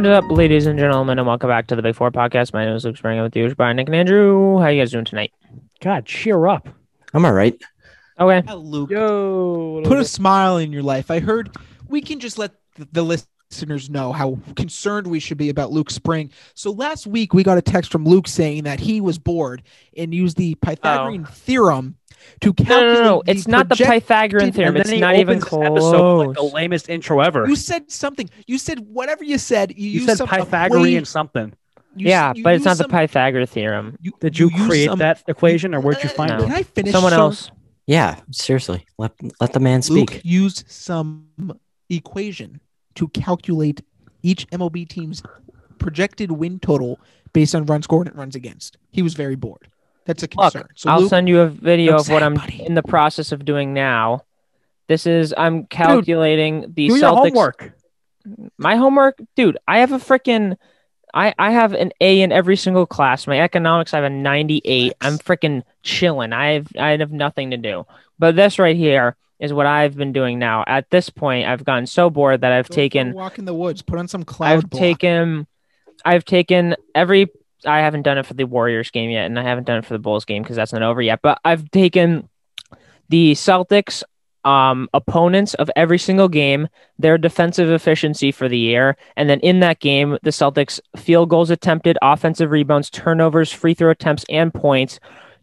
[0.00, 2.54] Yo, what is up, ladies and gentlemen, and welcome back to the Big Four podcast.
[2.54, 4.58] My name is Luke Springer with you, Brian, Nick, and Andrew.
[4.58, 5.30] How you guys doing tonight?
[5.82, 6.70] God, cheer up.
[7.12, 7.62] I'm all right.
[8.18, 8.42] Okay.
[8.46, 9.82] Yeah, Luke, Yo.
[9.84, 11.10] put a smile in your life.
[11.10, 11.54] I heard
[11.86, 12.52] we can just let
[12.92, 16.30] the listeners know how concerned we should be about Luke Spring.
[16.54, 19.62] So last week we got a text from Luke saying that he was bored
[19.98, 21.30] and used the Pythagorean oh.
[21.30, 21.96] theorem
[22.40, 22.48] to.
[22.48, 22.94] No, calculate.
[22.94, 23.22] no, no, no.
[23.26, 24.76] It's not the Pythagorean theorem.
[24.76, 27.48] It's not even opens this episode like, the lamest intro ever.
[27.48, 28.28] You said something.
[28.46, 29.72] You said whatever you said.
[29.76, 31.52] You, You used said some Pythagorean equa- something.
[31.96, 33.96] you yeah, you but it's used not the Pythagorean theorem.
[34.00, 36.38] you- Did you, used create some- that equation or where'd you Uh, find No.
[36.38, 36.42] it?
[36.44, 36.92] Can I finish?
[36.92, 37.18] Someone sir?
[37.18, 37.50] else.
[37.86, 38.86] Yeah, seriously.
[38.98, 39.96] Let let the man speak.
[39.96, 40.24] Luke speak.
[40.24, 41.26] used some
[41.88, 42.60] equation
[42.94, 43.82] to calculate
[44.22, 45.22] each MLB team's
[45.78, 47.00] projected win total
[47.32, 48.76] based on runs scored and runs against.
[48.90, 49.68] He was very bored.
[50.10, 50.68] That's a Look, concern.
[50.74, 52.64] so I'll Luke, send you a video of what I'm buddy.
[52.66, 54.24] in the process of doing now.
[54.88, 57.72] This is I'm calculating the Do your homework.
[58.58, 59.56] My homework, dude.
[59.68, 60.56] I have a freaking.
[61.14, 63.26] I, I have an A in every single class.
[63.28, 64.94] My economics, I have a 98.
[65.00, 66.32] I'm freaking chilling.
[66.32, 67.86] I have I have nothing to do.
[68.18, 70.64] But this right here is what I've been doing now.
[70.66, 73.80] At this point, I've gotten so bored that I've go taken walk in the woods.
[73.82, 74.50] Put on some cloud.
[74.50, 74.80] I've block.
[74.80, 75.46] taken
[76.04, 77.28] I've taken every
[77.64, 79.94] I haven't done it for the Warriors game yet, and I haven't done it for
[79.94, 81.20] the Bulls game because that's not over yet.
[81.22, 82.28] But I've taken
[83.08, 84.02] the Celtics
[84.42, 89.60] um opponents of every single game, their defensive efficiency for the year, and then in
[89.60, 94.98] that game, the Celtics field goals attempted, offensive rebounds, turnovers, free throw attempts, and points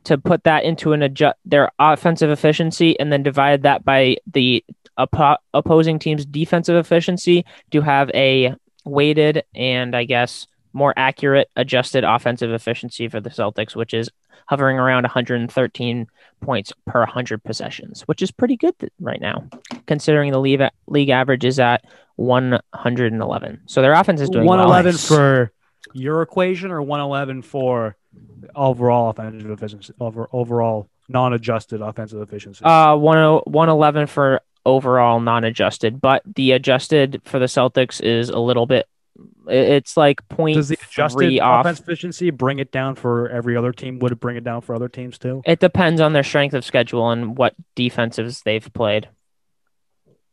[0.06, 4.64] to put that into an adjust their offensive efficiency and then divide that by the
[4.98, 12.04] oppo- opposing team's defensive efficiency to have a weighted and I guess more accurate adjusted
[12.04, 14.10] offensive efficiency for the Celtics, which is
[14.46, 16.08] hovering around 113
[16.40, 19.50] points per 100 possessions, which is pretty good th- right now,
[19.88, 21.84] considering the league, league average is at
[22.18, 23.62] 111.
[23.66, 24.60] So their offense is doing well.
[24.60, 25.08] 111 Nice.
[25.08, 25.52] for
[25.94, 27.98] your equation or 111 for
[28.56, 32.64] overall offensive efficiency, over, overall non-adjusted offensive efficiency.
[32.64, 38.68] Uh, 10 111 for overall non-adjusted, but the adjusted for the Celtics is a little
[38.68, 38.88] bit.
[39.48, 41.66] It- It's like point Does the adjusted three off.
[41.66, 44.00] offense efficiency bring it down for every other team?
[44.00, 45.42] Would it bring it down for other teams too?
[45.46, 49.10] It depends on their strength of schedule and what defensives they've played.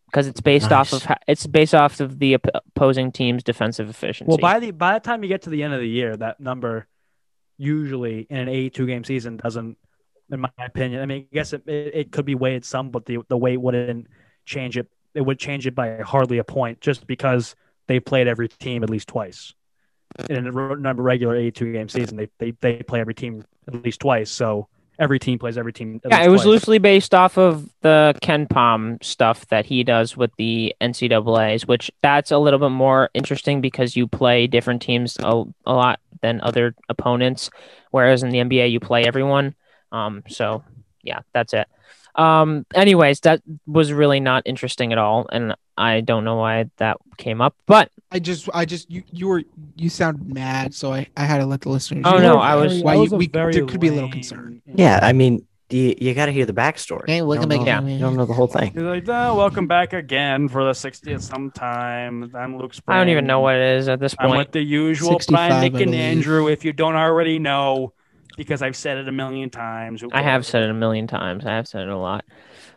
[0.07, 4.29] Because it's based off of it's based off of the opposing team's defensive efficiency.
[4.29, 6.39] Well, by the by the time you get to the end of the year, that
[6.39, 6.87] number
[7.59, 9.77] usually in an 82 game season doesn't,
[10.31, 11.03] in my opinion.
[11.03, 13.57] I mean, I guess it, it, it could be weighted some, but the the weight
[13.61, 14.07] wouldn't
[14.45, 14.87] change it.
[15.15, 17.57] It would change it by hardly a point, just because
[17.87, 19.55] they played every team at least twice.
[20.31, 24.31] In a regular 82 game season, they, they they play every team at least twice.
[24.31, 24.69] So
[24.99, 26.01] every team plays every team.
[26.05, 26.51] At yeah, it was twice.
[26.51, 32.31] loosely based off of the KenPom stuff that he does with the NCAA's, which that's
[32.31, 36.75] a little bit more interesting because you play different teams a, a lot than other
[36.89, 37.51] opponents,
[37.91, 39.55] whereas in the NBA you play everyone.
[39.93, 40.63] Um, so
[41.03, 41.69] yeah, that's it.
[42.17, 46.99] Um, anyways, that was really not interesting at all, and I don't know why that
[47.17, 49.43] came up, but I just, I just, you, you were,
[49.77, 52.05] you sounded mad, so I, I had to let the listeners.
[52.07, 54.05] Oh, know no, I was- why That you, we, very there could be a little
[54.09, 54.63] lame- concern.
[54.67, 57.05] Yeah, I mean, you, you got to hear the backstory.
[57.09, 57.83] Hey, you, welcome don't back.
[57.83, 57.95] know, Yeah.
[57.95, 58.73] you don't know the whole thing.
[58.73, 62.31] He's like, oh, welcome back again for the 60th sometime.
[62.37, 62.95] I'm Luke Spring.
[62.97, 64.25] I don't even know what it is at this point.
[64.27, 64.39] I'm point.
[64.49, 65.95] with the usual 65, Brian, Nick, and.
[65.95, 66.49] Andrew.
[66.49, 67.93] If you don't already know,
[68.37, 70.03] because I've said it a million times.
[70.13, 71.45] I have said it a million times.
[71.47, 72.25] I have said it a lot.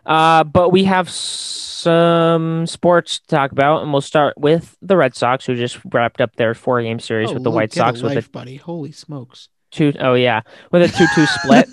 [0.05, 5.15] Uh, but we have some sports to talk about, and we'll start with the Red
[5.15, 7.87] Sox, who just wrapped up their four-game series Oh, with the Luke, White get a
[7.87, 8.55] Sox with life, a buddy.
[8.57, 9.49] Holy smokes!
[9.69, 10.41] two oh yeah,
[10.71, 11.67] with a two-two split.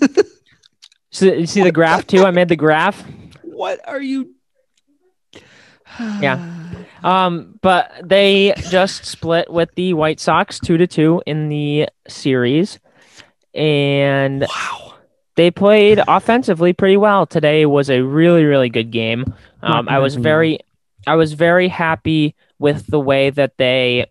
[1.11, 2.25] So you see the graph too?
[2.25, 3.01] I made the graph.
[3.41, 4.35] What are you?
[6.21, 6.61] Yeah.
[7.03, 12.79] Um, but they just split with the White Sox two to two in the series,
[13.55, 14.93] and Wow.
[15.35, 17.25] they played offensively pretty well.
[17.25, 19.33] Today was a really, really good game.
[19.61, 20.59] Um, I was very,
[21.07, 24.07] I was very happy with the way that they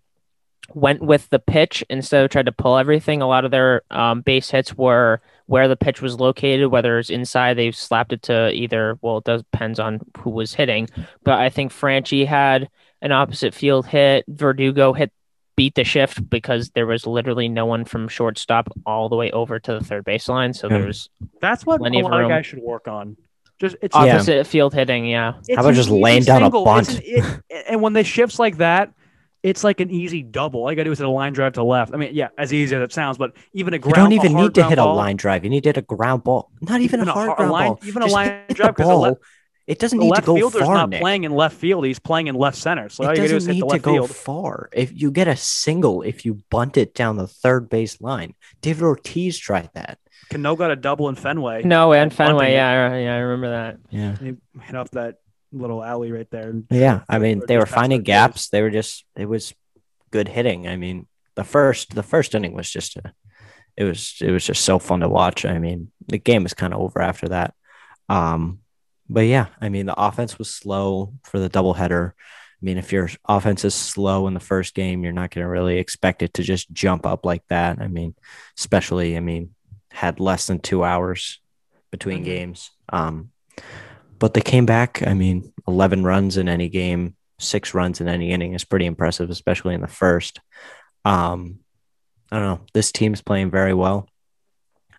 [0.73, 3.21] went with the pitch instead of trying to pull everything.
[3.21, 7.09] A lot of their um, base hits were where the pitch was located, whether it's
[7.11, 8.97] inside, they slapped it to either.
[9.01, 10.89] Well, it does depends on who was hitting,
[11.23, 12.67] but I think Franchy had
[13.01, 14.25] an opposite field hit.
[14.27, 15.11] Verdugo hit
[15.55, 19.59] beat the shift because there was literally no one from shortstop all the way over
[19.59, 20.55] to the third baseline.
[20.55, 20.73] So Hmm.
[20.75, 21.09] there was
[21.41, 22.29] That's what Plenty a of lot of room.
[22.29, 23.15] guys should work on.
[23.59, 24.15] Just it's Yeah.
[24.15, 25.05] opposite field hitting.
[25.05, 25.35] Yeah.
[25.47, 26.89] it's How about just laying down a bunt?
[26.95, 28.91] An- it- and when they shifts like that,
[29.43, 30.63] it's like an easy double.
[30.63, 31.93] All you gotta do is hit a line drive to left.
[31.93, 33.95] I mean, yeah, as easy as it sounds, but even a ground.
[34.11, 35.43] You don't even need to ground hit a ball, line drive.
[35.45, 36.49] You need to hit a ground ball.
[36.61, 37.79] Not even, Even a a hard har- a ground line- ball.
[37.85, 39.19] even a line hit drive, the 'cause the le- ball
[39.67, 40.73] It doesn't The need to left go fielder's far.
[40.75, 41.01] not Nick.
[41.01, 41.85] playing in left field.
[41.85, 42.87] He's playing in left center.
[42.89, 44.09] So all it you do is doesn't hit need the to go field.
[44.15, 44.69] far.
[44.73, 48.83] If you get a single, if you bunt it down the third base line, David
[48.83, 49.97] Ortiz tried that.
[50.29, 51.63] Cano got a double in Fenway.
[51.63, 52.53] No, and Fenway.
[52.53, 53.77] Yeah, I- yeah, I remember that.
[53.89, 54.15] Yeah.
[54.17, 55.15] He hit off that
[55.51, 56.53] little alley right there.
[56.69, 57.01] Yeah.
[57.09, 58.13] I mean, they were finding third base.
[58.13, 58.49] gaps.
[58.49, 59.53] They were just, it was
[60.11, 60.67] good hitting.
[60.67, 63.13] I mean, the first, the first inning was just, a,
[63.77, 65.43] it was, it was just so fun to watch.
[65.45, 67.53] I mean, the game was kind of over after that.
[68.09, 68.59] Um,
[69.09, 72.11] but yeah, I mean, the offense was slow for the doubleheader.
[72.11, 75.49] I mean, if your offense is slow in the first game, you're not going to
[75.49, 77.79] really expect it to just jump up like that.
[77.79, 78.15] I mean,
[78.57, 79.53] especially, I mean,
[79.91, 81.39] had less than two hours
[81.91, 82.25] between Mhm.
[82.25, 82.71] games.
[82.91, 83.31] Um,
[84.17, 85.05] but they came back.
[85.05, 89.29] I mean, 11 runs in any game, six runs in any inning is pretty impressive,
[89.29, 90.39] especially in the first.
[91.03, 91.59] Um,
[92.31, 92.65] I don't know.
[92.73, 94.07] This team's playing very well.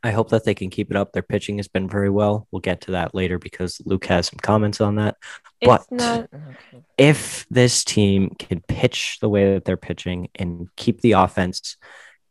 [0.06, 1.12] I hope that they can keep it up.
[1.12, 2.47] Their pitching has been very well.
[2.50, 5.17] We'll get to that later because Luke has some comments on that.
[5.61, 6.29] But- not.
[6.32, 6.85] Okay.
[6.97, 11.76] If this team can pitch the way that they're pitching and keep the offense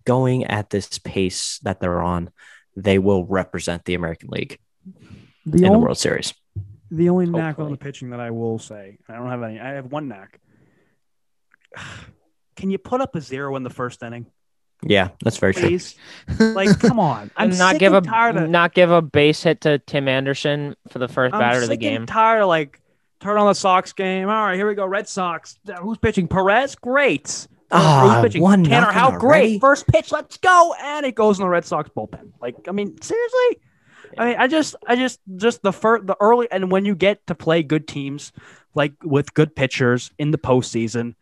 [0.05, 2.29] going at this pace that they're on,
[2.75, 4.57] they will represent the American League
[5.45, 6.33] The in the World Series.
[6.91, 9.59] the only knack on the pitching that I will say, I don't have any.
[9.59, 10.39] I have one knack.
[12.55, 14.27] Can you put up a zero in the first inning,
[14.83, 15.67] Yeah, that's very true.
[15.69, 15.95] please?
[16.39, 17.31] like, come on!
[17.37, 20.07] I'm not sick give and a tired of not give a base hit to Tim
[20.07, 22.01] Anderson for the 1st I'm batter of the sick game.
[22.01, 22.79] and tired of like
[23.19, 24.29] turn on the Sox game.
[24.29, 24.85] All right, here we go.
[24.85, 25.57] Red Sox.
[25.81, 26.27] Who's pitching?
[26.27, 26.75] Perez.
[26.75, 27.47] Great.
[27.71, 28.41] Ah, Who's pitching?
[28.43, 29.19] one Tanner How already?
[29.19, 29.61] great.
[29.61, 30.11] First pitch.
[30.11, 30.75] Let's go.
[30.79, 32.31] And it goes in the Red Sox bullpen.
[32.39, 33.61] Like, I mean, seriously.
[34.19, 37.25] I mean, I just, I just, just the first, the early, and when you get
[37.27, 38.31] to play good teams,
[38.75, 41.15] like with good pitchers in the postseason,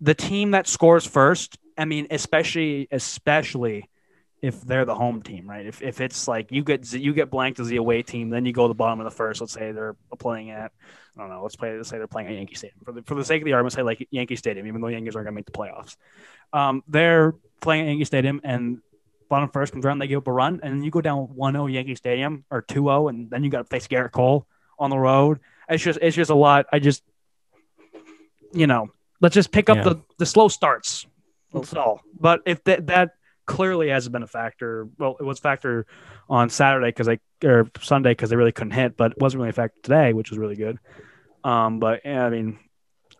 [0.00, 1.58] the team that scores first.
[1.80, 3.88] I mean, especially, especially
[4.42, 5.66] if they're the home team, right?
[5.66, 8.52] If, if it's like you get you get blanked as the away team, then you
[8.52, 9.40] go to the bottom of the first.
[9.40, 10.72] Let's say they're playing at,
[11.16, 11.42] I don't know.
[11.42, 11.76] Let's play.
[11.76, 12.80] Let's say they're playing at Yankee Stadium.
[12.84, 15.16] For the for the sake of the argument, say like Yankee Stadium, even though Yankees
[15.16, 15.96] aren't going to make the playoffs.
[16.52, 18.80] Um, they're playing at Yankee Stadium, and
[19.28, 21.72] bottom first comes around, they give up a run, and then you go down 1-0
[21.72, 24.46] Yankee Stadium or 2-0, and then you got to face Gerrit Cole
[24.78, 25.38] on the road.
[25.68, 26.66] It's just it's just a lot.
[26.72, 27.02] I just,
[28.52, 28.90] you know,
[29.20, 29.84] let's just pick up Yeah.
[29.84, 31.06] the the slow starts.
[31.52, 32.00] That's all.
[32.18, 33.10] But if that that
[33.46, 35.86] clearly hasn't been a factor, well, it was a factor
[36.28, 39.50] on Saturday because they or Sunday because they really couldn't hit, but it wasn't really
[39.50, 40.78] a factor today, which was really good.
[41.42, 42.58] Um, but yeah, I mean,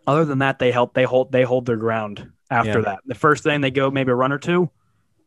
[0.07, 2.85] other than that, they help they hold they hold their ground after Yeah.
[2.85, 2.99] that.
[3.05, 4.69] The first thing they go maybe a run or two,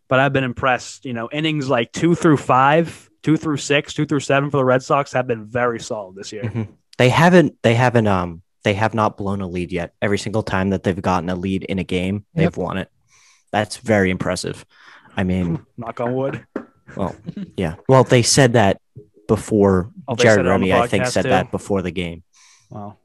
[0.08, 1.04] but I've been impressed.
[1.04, 4.64] You know, innings like two through five, two through six, two through seven for the
[4.64, 6.44] Red Sox have been very solid this year.
[6.44, 6.68] Mhm.
[6.96, 7.56] They haven't.
[7.62, 8.06] They haven't.
[8.06, 8.40] Um.
[8.62, 9.92] They have not blown a lead yet.
[10.00, 12.88] Every single time that they've gotten a lead in a game, they've won it.
[13.54, 14.66] That's very impressive.
[15.16, 16.44] I mean, Knock on wood.
[16.96, 17.14] well,
[17.56, 17.76] yeah.
[17.88, 18.80] Well, they said that
[19.28, 19.92] before.
[20.08, 21.28] Oh, Jared said it on the Remy, I think, said too?
[21.28, 22.24] that before the game.
[22.68, 22.96] Wow,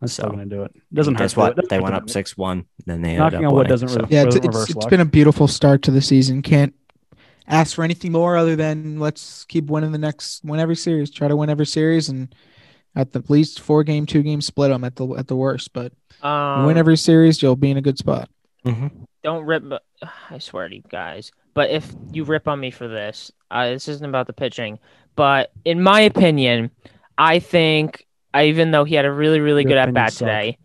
[0.00, 0.72] that's So, still gonna do it.
[0.74, 1.34] it Doesn't Guess hurt.
[1.34, 1.56] to- what?
[1.56, 2.64] doesn't They went up six one.
[2.86, 3.96] Then they Knocking ended up on wood winning, doesn't so.
[3.96, 4.88] really- Yeah, it's, Reverse it's, it's luck.
[4.90, 6.40] been a beautiful start to the season.
[6.40, 6.72] Can't
[7.46, 11.10] ask for anything more other than let's keep winning the next win every series.
[11.10, 12.34] Try to win every series and
[12.96, 15.74] at the least four game, two game split them at the at the worst.
[15.74, 15.92] But
[16.22, 18.30] Um, win every series, you'll be in a good spot.
[18.64, 18.90] Mhm.
[19.22, 19.64] Don't rip.
[20.30, 21.32] I swear to you guys.
[21.54, 24.78] But if you rip on me for this, uh, this isn't about the pitching.
[25.16, 26.70] But in my opinion,
[27.18, 30.58] I think, I, even though he had a really, really Your good at bat today,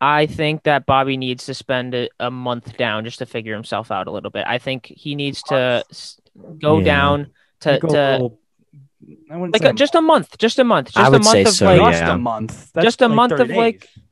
[0.00, 3.90] I think that Bobby needs to spend a, a month down just to figure himself
[3.90, 4.44] out a little bit.
[4.46, 6.18] I think he needs to s-
[6.58, 6.84] go Yeah.
[6.84, 8.38] down to, Go to little-
[9.30, 11.32] I like say a, just a month, just a month, just I a would month
[11.32, 12.72] say of so, like just a month.
[12.72, 14.03] That's Just a like month 30 of, like, days.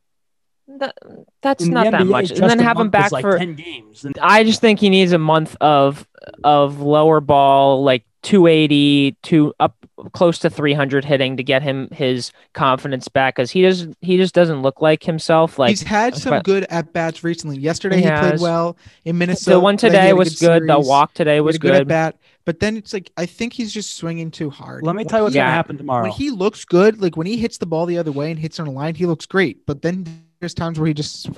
[0.78, 0.96] That,
[1.42, 4.04] that's In not that NBA, much, and then have him back like for ten games.
[4.04, 6.06] And I just think he needs a month of
[6.44, 9.76] of lower ball, like 280 to up
[10.12, 14.32] close to 300 hitting to get him his confidence back because he does he just
[14.34, 15.58] doesn't look like himself.
[15.58, 17.58] Like He's had some but- good at bats recently.
[17.58, 19.56] Yesterday He he, played well in Minnesota.
[19.56, 20.66] the one today was good.
[20.68, 23.72] The walk today was a good at bat, but then it's like I think he's
[23.72, 24.84] just swinging too hard.
[24.84, 25.42] let me tell you what's Yeah.
[25.42, 26.02] gonna happen tomorrow.
[26.04, 28.60] When he looks good, like when he hits the ball the other way and hits
[28.60, 29.66] on a line, he looks great.
[29.66, 30.06] But then
[30.42, 31.30] there's times where he just.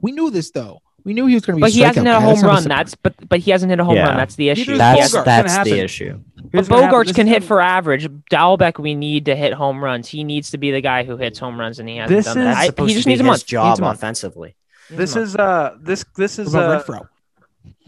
[0.00, 0.80] We knew this though.
[1.02, 1.60] We knew he was going to be.
[1.62, 2.62] But he hasn't hit a home run.
[2.64, 4.06] That's but but he hasn't hit a home Yeah.
[4.10, 4.16] run.
[4.16, 4.76] That's the issue.
[4.76, 6.20] That's Bogaerts that's the issue.
[6.36, 6.86] but Here's gonna.
[6.86, 8.08] Bogaerts can hit for average.
[8.30, 10.08] Dalbec, we need to hit home runs.
[10.08, 12.38] He needs to be the guy who hits home runs, and he hasn't This done
[12.38, 12.56] is that.
[12.56, 13.40] I- supposed he to just be needs a month.
[13.40, 13.98] He needs job a month.
[13.98, 14.54] offensively.
[14.88, 17.08] This is uh this this What is about uh, Renfroe?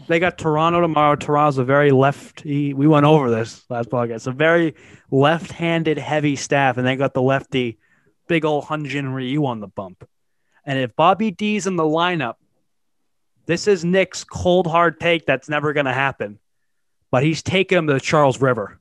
[0.07, 1.15] they got Toronto tomorrow.
[1.15, 2.73] Toronto's a very lefty.
[2.73, 4.27] We went over this last podcast.
[4.27, 4.75] A very
[5.11, 7.77] left-handed heavy staff, and they got the lefty,
[8.27, 10.07] big old Hyun-jin Ryu on the bump.
[10.67, 12.35] And if Bobby D's in the lineup,
[13.47, 15.25] this is Nick's cold hard take.
[15.25, 16.37] That's never going to happen.
[17.09, 18.77] But he's taking him to the Charles River.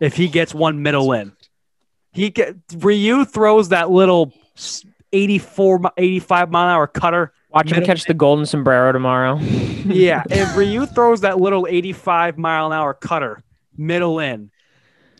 [0.00, 1.32] If he gets one middle in,
[2.12, 7.32] He get Ryu throws that little s- 84, 85 mile an hour cutter.
[7.50, 9.38] Watch him catch the golden sombrero tomorrow.
[9.86, 13.44] Yeah, if Ryu throws that little 85 mile an hour cutter
[13.76, 14.50] middle in,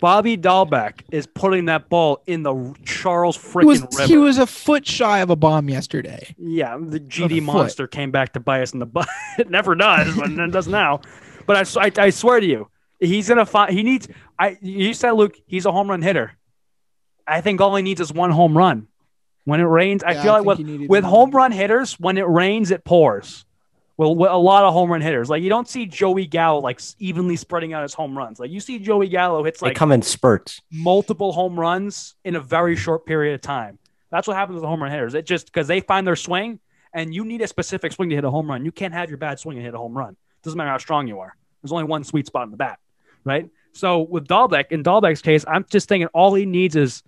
[0.06, 4.06] Bobby Dalbec is putting that ball in the Charles freaking river.
[4.06, 6.32] he was a foot shy of a bomb yesterday.
[6.38, 7.42] Yeah, the GD foot.
[7.42, 9.08] monster came back to bite us in the butt.
[9.40, 11.00] it never does, but it does now.
[11.44, 12.68] But I swear to you,
[13.00, 13.72] he's gonna find.
[13.72, 14.06] He needs.
[14.38, 16.38] I you said Luke, he's a home run hitter.
[17.26, 18.86] I think all he needs is one home run.
[19.44, 22.70] When it rains, I feel I like with with home run hitters, when it rains,
[22.70, 23.44] it pours.
[23.98, 27.36] Well, a lot of home run hitters, like you don't see Joey Gallo like evenly
[27.36, 28.38] spreading out his home runs.
[28.38, 30.60] Like you see Joey Gallo hits like They come in spurts.
[30.70, 33.78] multiple home runs in a very short period of time.
[34.10, 35.14] That's what happens with home run hitters.
[35.14, 36.60] It just because they find their swing,
[36.92, 38.64] and you need a specific swing to hit a home run.
[38.66, 40.16] You can't have your bad swing and hit a home run.
[40.42, 41.34] Doesn't matter how strong you are.
[41.62, 42.78] There's only one sweet spot in the bat,
[43.24, 43.48] right?
[43.72, 47.02] So with Dalbec, in Dalbec's case, I'm just thinking all he needs is,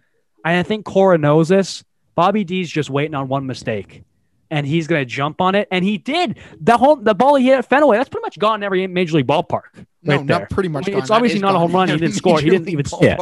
[0.45, 1.85] and I think Cora knows this.
[2.15, 4.03] Bobby D's just waiting on one mistake,
[4.51, 6.39] and he's gonna jump on it, and he did.
[6.61, 9.17] The whole the ball he hit at Fenway, that's pretty much gone in every major
[9.17, 9.85] league ballpark.
[10.03, 10.85] No, right not pretty much.
[10.85, 11.03] I mean, gone.
[11.03, 11.89] it's obviously not a home run.
[11.89, 12.41] He didn't score.
[12.41, 13.17] He didn't even- Yeah.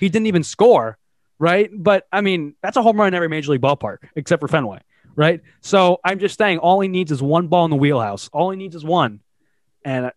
[0.00, 0.96] he didn't even score,
[1.38, 1.68] right?
[1.72, 4.80] But I mean, that's a home run in every major league ballpark except for Fenway,
[5.16, 5.40] right?
[5.60, 8.30] So I'm just saying, all he needs is one ball in the wheelhouse.
[8.32, 9.20] All he needs is one,
[9.84, 10.10] and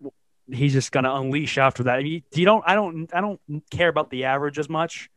[0.50, 1.96] he's just gonna unleash after that.
[2.00, 3.40] I mean, you don't, I don't, I don't
[3.70, 5.10] care about the average as much.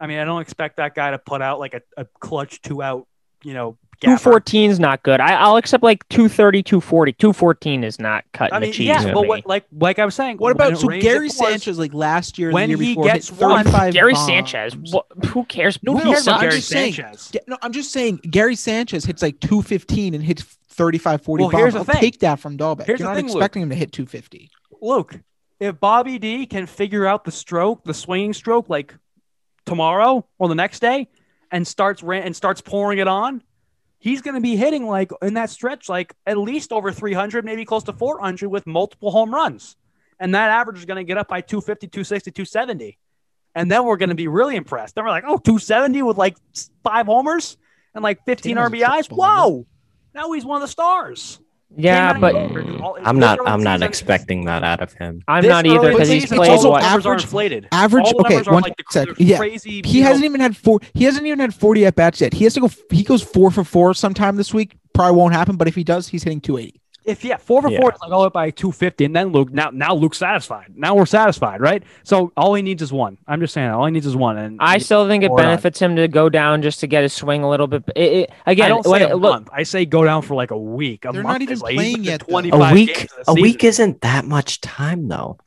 [0.00, 2.82] I mean, I don't expect that guy to put out like a, a clutch two
[2.82, 3.06] out,
[3.44, 3.78] you know.
[4.04, 5.20] 214 is not good.
[5.20, 7.12] I, I'll accept like 230, 240.
[7.12, 8.86] 214 is not cutting I mean, the cheese.
[8.88, 11.34] yeah, for but what, like, like I was saying, What about it so Gary it
[11.36, 11.36] pours.
[11.36, 14.26] Sanchez like last year, When the year he before, gets hit one- 35 Gary bombs.
[14.26, 14.76] Sanchez.
[14.92, 15.78] What, who cares?
[15.82, 17.32] No, who Who no, cares cares about I'm Gary just saying- Sanchez?
[17.46, 21.60] No, I'm just saying Gary Sanchez hits like 215 and hits 35, 40 Well, bombs.
[21.60, 22.00] here's the I'll thing.
[22.00, 22.86] take that from Dalbec.
[22.86, 23.36] Here's You're not thing, Luke.
[23.36, 24.50] expecting him to hit 250.
[24.82, 25.20] Look,
[25.60, 28.94] if Bobby D can figure out the stroke, the swinging stroke, like
[29.66, 31.08] tomorrow or the next day,
[31.50, 33.42] and starts ran- and starts pouring it on,
[34.04, 37.64] he's going to be hitting like in that stretch, like at least over 300, maybe
[37.64, 39.76] close to 400 with multiple home runs,
[40.20, 42.98] and that average is going to get up by 250, 260, 270,
[43.54, 44.94] and then we're going to be really impressed.
[44.94, 46.36] Then we're like, oh, 270 with like
[46.82, 47.56] five homers
[47.94, 49.10] and like 15 RBIs.
[49.10, 49.66] Whoa!
[50.14, 51.40] Now he's one of the stars.
[51.76, 52.34] Yeah, Came but
[52.80, 53.38] all- I'm not.
[53.46, 55.22] I'm not expecting that out of him.
[55.26, 56.82] I'm this not either in because the he's season, played all the what?
[56.82, 57.68] numbers are Average- inflated.
[57.72, 58.04] Average.
[58.06, 59.08] All okay, numbers are one like the sec.
[59.16, 59.82] the Yeah, crazy.
[59.84, 60.80] he you know, hasn't even had four.
[60.94, 62.32] He hasn't even had 40 at bats yet.
[62.34, 62.70] He has to go.
[62.90, 64.76] He goes four for four sometime this week.
[64.92, 66.80] Probably won't happen, but if he does, he's hitting 280.
[67.04, 67.80] If yeah, four for Yeah.
[67.80, 70.72] four, it's like all up by two fifty, and then Luke now now Luke's satisfied.
[70.74, 71.82] Now we're satisfied, right?
[72.02, 73.18] So all he needs is one.
[73.26, 74.38] I'm just saying, all he needs is one.
[74.38, 75.42] And I still think it Or not.
[75.44, 77.84] benefits him to go down just to get his swing a little bit.
[77.94, 79.48] It, it, I again, don't say it, a look, month.
[79.52, 81.04] I say go down for like a week.
[81.04, 82.32] A They're month not even is like, playing he's yet, though.
[82.32, 82.96] 25 A week.
[82.96, 85.38] games of A week isn't that much time though.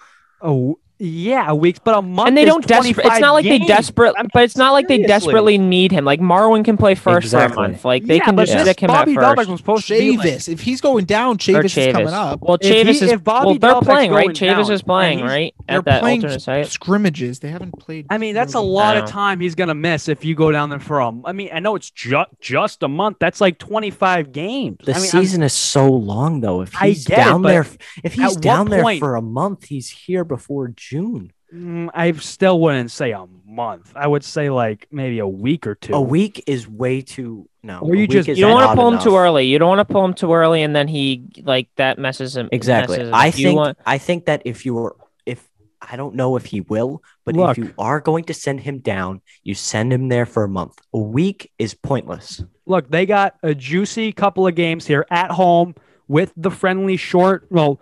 [0.42, 2.27] Oh yeah, a week, but a month.
[2.30, 3.06] and they is don't desperate.
[3.06, 6.06] It's not like they desperate, but it's not like they desperately need him.
[6.06, 7.56] Like Marwin can play first Exactly.
[7.56, 7.86] for a month.
[7.86, 9.50] Like they Yeah, can just this stick him Bobby at Dalbec first.
[9.50, 12.39] was supposed to be like, if he's going down, Or Chavis, is coming up.
[12.42, 13.12] Well, If he- Chavis is.
[13.12, 14.30] if Bobby well, they're Dalbec's playing right.
[14.30, 16.68] Chavis down, is playing right They're at that playing alternate site.
[16.68, 17.39] scrimmages.
[17.39, 18.08] They haven't played.
[18.10, 20.80] I mean, that's a lot of time he's gonna miss if you go down there
[20.80, 21.12] for a.
[21.25, 23.18] I mean, I know it's just just a month.
[23.20, 24.77] That's like twenty five games.
[24.84, 26.62] The I mean, I'm- season is so long though.
[26.62, 27.66] If he's get it, down there,
[28.04, 31.32] if he's down there for a month, he's here before June.
[31.53, 33.94] Mm, I still wouldn't say a month.
[33.96, 35.94] I would say like maybe a week or two.
[35.94, 37.48] A week is way too.
[37.63, 39.46] No, Or you just- You don't want to pull him too early.
[39.48, 42.50] You don't want to pull him too early, and then he like that messes him.
[42.51, 42.98] Exactly.
[42.98, 43.25] messes him I.
[43.27, 43.58] You think.
[43.58, 45.50] want- I think that if you were, if
[45.82, 47.51] I don't know if he will, but Look.
[47.51, 50.77] if you are going to send him down, you send him there for a month.
[50.94, 52.44] A week is pointless.
[52.65, 55.75] Look, they got a juicy couple of games here at home
[56.10, 57.48] with the friendly short.
[57.50, 57.79] Well,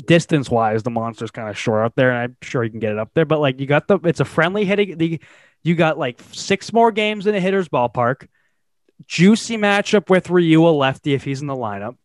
[0.00, 2.92] distance wise, the monster's kind of short out there, and I'm sure you can get
[2.92, 3.24] it up there.
[3.24, 4.98] But like you got the, it's a friendly hitting.
[4.98, 5.20] The
[5.62, 8.28] you got like six more games in a hitter's ballpark.
[9.06, 11.96] Juicy matchup with Ryu, a lefty, if he's in the lineup.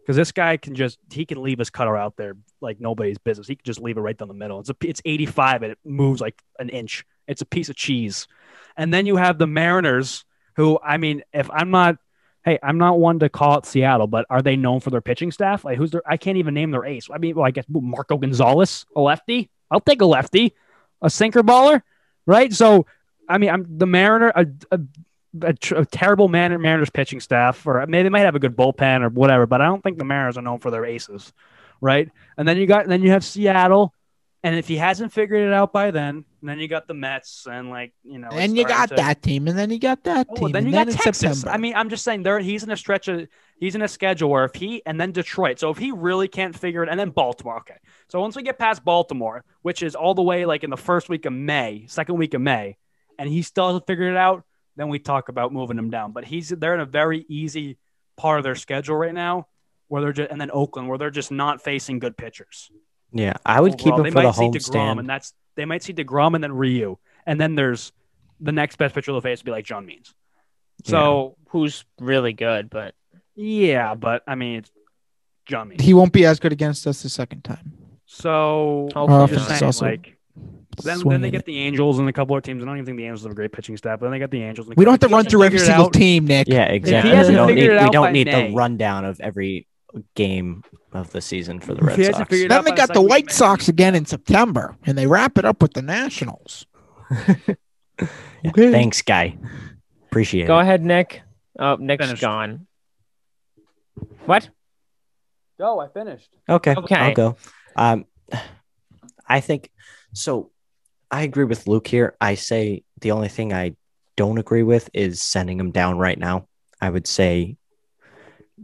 [0.00, 3.46] Because this guy can just he can leave his cutter out there like nobody's business.
[3.46, 4.60] He can just leave it right down the middle.
[4.60, 7.04] It's a it's 85 and it moves like an inch.
[7.26, 8.26] It's a piece of cheese.
[8.76, 10.24] And then you have the Mariners,
[10.56, 11.96] who I mean, if I'm not
[12.44, 15.32] hey, I'm not one to call it Seattle, but are they known for their pitching
[15.32, 15.64] staff?
[15.64, 17.08] Like who's their I can't even name their ace.
[17.12, 19.50] I mean, well, I guess Marco Gonzales, a lefty.
[19.70, 20.54] I'll take a lefty,
[21.02, 21.82] a sinker baller,
[22.26, 22.52] right?
[22.52, 22.86] So
[23.28, 24.80] I mean, I'm the Mariner, a, a,
[25.42, 29.02] a, a terrible man Mariners pitching staff, or maybe they might have a good bullpen
[29.02, 31.32] or whatever, but I don't think the Mariners are known for their aces,
[31.80, 32.10] right?
[32.36, 33.92] And then you got, then you have Seattle,
[34.44, 37.70] and if he hasn't figured it out by then, then you got the Mets, and
[37.70, 40.34] like you know, and you got to- that team, and then you got that Oh,
[40.36, 41.40] team, then you got then in Texas.
[41.40, 41.54] September.
[41.54, 43.26] I mean, I'm just saying there he's in a stretch of
[43.58, 45.58] he's in a schedule where if he and then Detroit.
[45.58, 47.58] So if he really can't figure it, and then Baltimore.
[47.58, 47.78] Okay.
[48.08, 51.08] So once we get past Baltimore, which is all the way like in the first
[51.08, 52.76] week of May, second week of May,
[53.18, 54.44] and he still hasn't figured it out,
[54.76, 56.12] then we talk about moving him down.
[56.12, 57.76] But he's they're in a very easy
[58.16, 59.48] part of their schedule right now,
[59.88, 62.70] where they're just and then Oakland, where they're just not facing good pitchers.
[63.12, 63.98] Yeah, I would keep overall.
[64.00, 64.98] him they for the might see home DeGrom, stand.
[65.00, 67.92] and that's they might see Degrom and then Ryu, and then there's
[68.40, 70.14] the next best pitcher they'll face would be like John Means.
[70.84, 72.94] So Who's really good, but
[73.34, 74.70] yeah, but I mean, it's
[75.46, 75.82] John Means.
[75.82, 77.72] He won't be as good against us the second time.
[78.06, 79.28] So Hopefully I'm not.
[79.30, 80.14] just It's saying, also like
[80.84, 81.32] then, then they it.
[81.32, 82.62] get the Angels and a couple of teams.
[82.62, 84.30] I don't even think the Angels have a great pitching staff, but then they got
[84.30, 84.68] the Angels.
[84.68, 86.46] And We don't have to If run through every figured it single out- team, Nick.
[86.48, 87.10] Yeah, exactly.
[87.14, 89.20] hasn't we don't figured need, it we out don't by need May- the rundown of
[89.20, 89.66] every
[90.14, 90.62] game
[90.92, 92.48] of the season for the If Red he hasn't Sox.
[92.48, 93.32] Then they by got the White maybe.
[93.32, 96.66] Sox again in September, and they wrap it up with the Nationals.
[98.44, 99.36] Yeah, Thanks, guy.
[100.04, 100.58] Appreciate go it.
[100.58, 101.22] Go ahead, Nick.
[101.58, 102.22] Oh, Nick's Finished.
[102.22, 102.68] gone.
[104.24, 104.48] What?
[105.58, 106.30] Go, I finished.
[106.48, 106.94] Okay, Okay.
[106.94, 107.36] I'll go.
[107.74, 108.04] Um,
[109.28, 109.72] I think
[110.14, 110.52] so.
[111.10, 112.14] I agree with Luke here.
[112.20, 113.74] I say the only thing I
[114.16, 116.46] don't agree with is sending him down right now.
[116.80, 117.56] I would say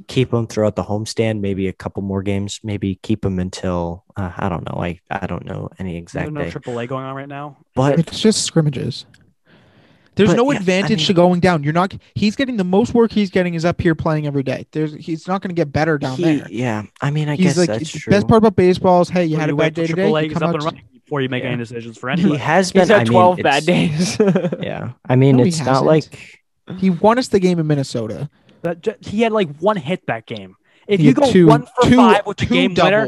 [0.09, 4.33] keep him throughout the homestand, maybe a couple more games, maybe keep him until uh,
[4.37, 4.83] I don't know.
[4.83, 7.57] I I don't know any There's exact no day, AAA going on right now.
[7.75, 9.07] but It's just scrimmages.
[10.17, 11.65] There's But, no yeah, I advantage mean- to going down.
[11.65, 11.93] You're not.
[12.15, 14.65] He's getting the most work he's getting is up here playing every day.
[14.71, 14.95] There's.
[14.95, 16.47] He's not going to get better down he- there.
[16.51, 18.11] yeah, I mean, I He's guess like that's the true.
[18.13, 20.25] best part about baseball is hey, you Or had a wait bad day till today.
[20.27, 21.49] You come up and running before you make Yeah.
[21.51, 22.83] any decisions for he has been.
[22.83, 24.17] He's I mean, 12 bad days.
[24.61, 25.85] Yeah, I mean, No, it's hasn't.
[25.87, 26.41] like
[26.79, 28.31] He won us the game in Minnesota.
[28.64, 30.56] That ju- he had like one hit that game.
[30.88, 33.06] If He you go two, one for two- five with the two game winner,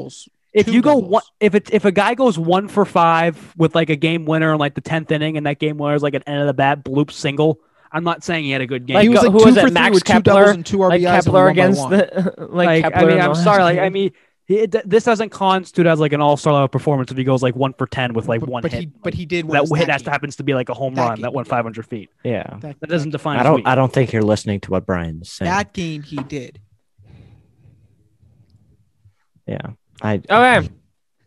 [0.53, 3.75] if two you go one, if it's if a guy goes one for five with
[3.75, 6.15] like a game winner in like the tenth inning, and that game winner is like
[6.15, 7.59] an end of the bat bloop single.
[7.93, 8.95] I'm not saying he had a good game.
[8.97, 10.33] Like, he was like who two was for it, three Max with two Kepler?
[10.35, 11.91] doubles and two RBIs like and Kepler one by against one.
[11.91, 13.63] the like, like, Kepler I mean, I'm last sorry.
[13.63, 14.13] Like, I mean,
[14.47, 17.43] he, it, this doesn't constitute as like an all star level performance if he goes
[17.43, 18.81] like one for ten with like but, one but hit.
[18.81, 20.13] he but he did that hit that has to game.
[20.13, 22.11] happens to be like a home That run game, that went 500 feet.
[22.25, 22.59] yeah.
[22.61, 23.39] That, That doesn't define.
[23.39, 23.57] I don't.
[23.57, 23.67] week.
[23.67, 25.51] I don't think you're listening to what Brian's saying.
[25.51, 26.61] that game he did.
[29.47, 29.71] yeah,
[30.03, 30.21] I.
[30.31, 30.69] Okay.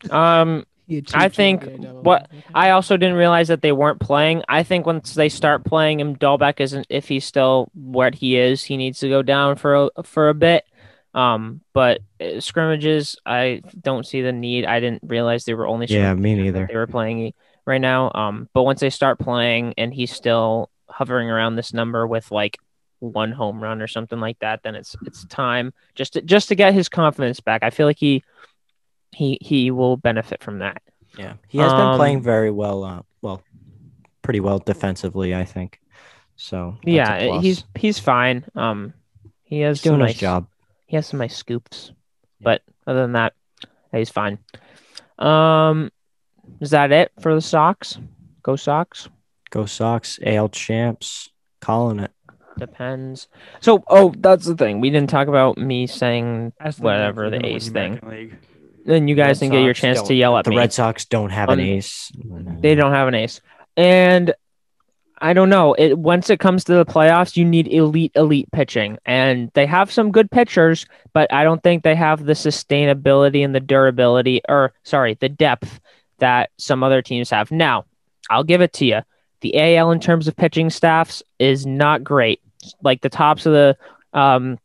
[0.10, 1.66] Um, He had two I think
[2.02, 4.42] what- I also didn't realize that they weren't playing.
[4.50, 6.88] I think once they start playing him, Dalbec isn't.
[6.90, 10.34] If he's still what he is, he needs to go down for a, for a
[10.34, 10.66] bit.
[11.14, 14.66] Um, but uh, scrimmages, I don't see the need.
[14.66, 16.68] I didn't realize they were only Yeah, me neither.
[16.68, 17.34] They were playing
[17.66, 18.12] right now.
[18.14, 22.58] Um, but once they start playing and he's still hovering around this number with like
[23.00, 26.56] one home run or something like that, then it's it's time just to, just to
[26.56, 27.64] get his confidence back.
[27.64, 28.24] I feel like he
[29.12, 30.82] he he will benefit from that.
[31.18, 32.84] Yeah, he has been playing Um, very well.
[32.84, 33.42] Uh, well,
[34.22, 35.80] pretty well defensively, I think.
[36.36, 38.46] So yeah, he's he's fine.
[38.56, 38.94] Um,
[39.44, 40.48] he has He's doing some his nice, job.
[40.90, 41.92] He has some nice scoops,
[42.42, 43.34] but other than that,
[43.92, 44.40] he's fine.
[45.20, 45.92] Um,
[46.60, 48.00] is that it for the Sox?
[48.42, 49.08] Go Sox.
[49.52, 51.30] Go Sox, AL champs,
[51.62, 52.12] calling it.
[52.58, 53.28] Depends.
[53.62, 54.82] So, oh, that's the thing.
[54.82, 58.38] We didn't talk about me saying the whatever the the ace thing.
[58.84, 60.50] Then you guys Red didn't get your Sox chance to don't- yell at me.
[60.50, 60.58] the me.
[60.58, 62.12] Red Sox don't have an Um, ace.
[62.16, 63.42] They don't have an ace.
[63.78, 64.34] And
[65.22, 65.74] I don't know.
[65.74, 68.98] It once it comes to the playoffs, you need elite, elite pitching.
[69.06, 73.54] And they have some good pitchers, but I don't think they have the sustainability and
[73.54, 75.80] the durability, or sorry, the depth
[76.20, 77.52] that some other teams have.
[77.52, 77.86] Now,
[78.30, 79.02] I'll give it to you.
[79.42, 82.42] The AL in terms of pitching staffs is not great.
[82.82, 83.78] Like the tops of the
[84.14, 84.60] um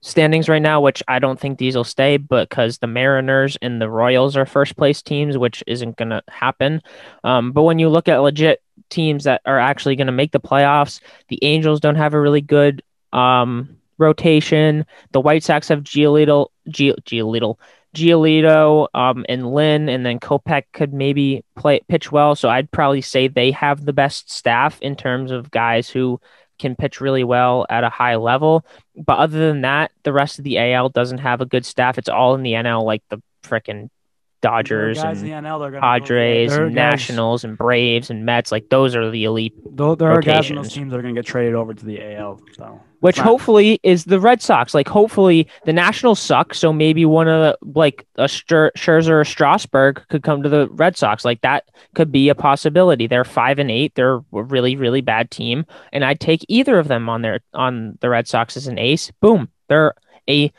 [0.00, 3.90] standings right now, which I don't think these will stay because the Mariners and the
[3.90, 6.82] Royals are first place teams, which isn't going to happen.
[7.24, 10.40] Um, but when you look at legit teams that are actually going to make the
[10.40, 14.86] playoffs, the Angels don't have a really good um, rotation.
[15.12, 17.56] The White Sox have Giolito, Gio, Giolito,
[17.94, 22.34] Giolito, um, and Lynn, and then Kopech could maybe play pitch well.
[22.34, 26.20] So I'd probably say they have the best staff in terms of guys who
[26.58, 28.64] can pitch really well at a high level.
[28.96, 31.98] But other than that, the rest of the AL doesn't have a good staff.
[31.98, 33.90] It's all in the NL, like the frickin'
[34.40, 37.58] Dodgers guys and in the NL that are Padres there are and guys- Nationals and
[37.58, 38.52] Braves and Mets.
[38.52, 41.14] Like those are the elite, Though there are guys in those teams that are going
[41.14, 42.40] to get traded over to the AL.
[42.56, 43.24] So which Right.
[43.24, 44.74] hopefully is the Red Sox.
[44.74, 49.24] Like hopefully the Nationals suck, so maybe one of the like a Scher- Scherzer or
[49.24, 51.24] Strasburg could come to the Red Sox.
[51.24, 53.06] Like that could be a possibility.
[53.06, 53.94] They're five and eight.
[53.94, 57.98] They're a really really bad team, and I'd take either of them on their on
[58.00, 59.10] the Red Sox as an ace.
[59.20, 59.94] Boom, they're
[60.28, 60.52] a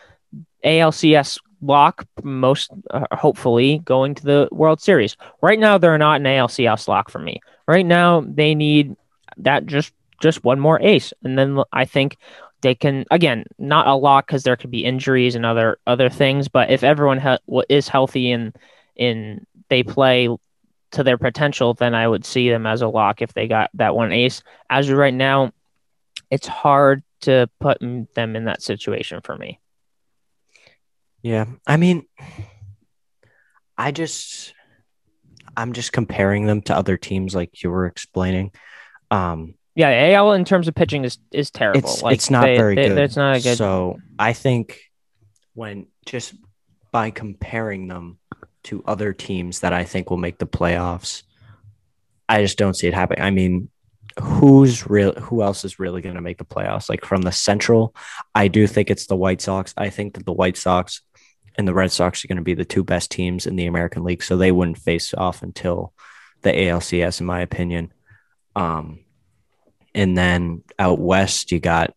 [0.63, 5.17] ALCS lock most uh, hopefully going to the World Series.
[5.41, 7.41] Right now they're not an ALCS lock for me.
[7.67, 8.95] Right now they need
[9.37, 12.17] that just just one more ace and then I think
[12.61, 16.49] they can again not a lock cuz there could be injuries and other other things
[16.49, 17.21] but if everyone
[17.69, 18.53] is healthy and
[18.97, 20.27] in they play
[20.91, 23.95] to their potential, then I would see them as a lock if they got that
[23.95, 24.43] one ace.
[24.69, 25.51] As of right now,
[26.31, 29.59] it's hard to put them in that situation for me.
[31.21, 31.45] Yeah.
[31.67, 32.03] I mean,
[33.77, 34.53] I just,
[35.55, 38.51] I'm just comparing them to other teams like you were explaining.
[39.11, 41.79] Um, Yeah, AL in terms of pitching is is terrible.
[41.79, 42.97] it's like it's not they- very they- good.
[42.97, 43.57] It's not a good.
[43.57, 44.79] So I think
[45.53, 46.33] when just
[46.91, 48.19] by comparing them
[48.63, 51.23] to other teams that I think will make the playoffs,
[52.27, 53.23] I just don't see it happening.
[53.23, 53.69] I mean,
[54.21, 55.13] who's real?
[55.13, 56.89] Who else is really going to make the playoffs?
[56.89, 57.95] Like from the Central,
[58.35, 59.73] I do think it's the White Sox.
[59.77, 61.01] I think that the White Sox
[61.59, 64.05] and the Red Sox are going to be the two best teams in the American
[64.05, 65.91] League, so they wouldn't face off until
[66.41, 67.91] the ALCS, in my opinion.
[68.55, 68.99] Um,
[69.93, 71.93] and then out west, you got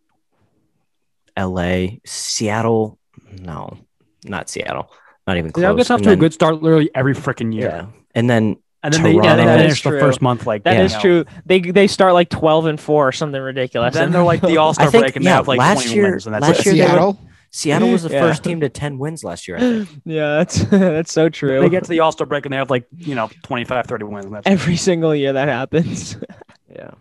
[1.38, 2.98] LA, Seattle.
[3.38, 3.79] No,
[4.25, 4.92] not Seattle.
[5.29, 5.62] Not even close.
[5.62, 7.68] Seattle gets off And to a good start literally every freaking year.
[7.68, 7.87] Yeah.
[8.16, 9.37] And then And then they, and Toronto.
[9.37, 11.25] then That finish the first month like That you is true.
[11.46, 13.94] They they start like twelve and four or something ridiculous.
[13.94, 16.11] Then and they're like the All Star break and they have like last 20 year-
[16.11, 16.75] wins, and that's last it.
[16.75, 17.16] year they were-
[17.55, 17.87] Seattle.
[17.88, 18.21] Seattle was the Yeah.
[18.21, 19.88] first team to 10 wins last year, I think.
[20.05, 21.61] yeah, that's that's so true.
[21.61, 24.05] They get to the All Star break and they have like you know 25, 30
[24.05, 24.31] wins.
[24.33, 24.51] That's it.
[24.51, 26.17] Every single year that happens.
[26.75, 26.93] Yeah.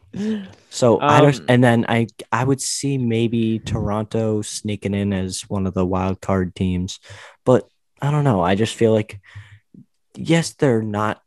[0.70, 5.44] So I just Um, and then I I would see maybe Toronto sneaking in as
[5.48, 7.00] one of the wild card teams,
[7.46, 7.70] but
[8.02, 8.42] I don't know.
[8.42, 9.22] I just feel like
[10.18, 11.22] yes, they're not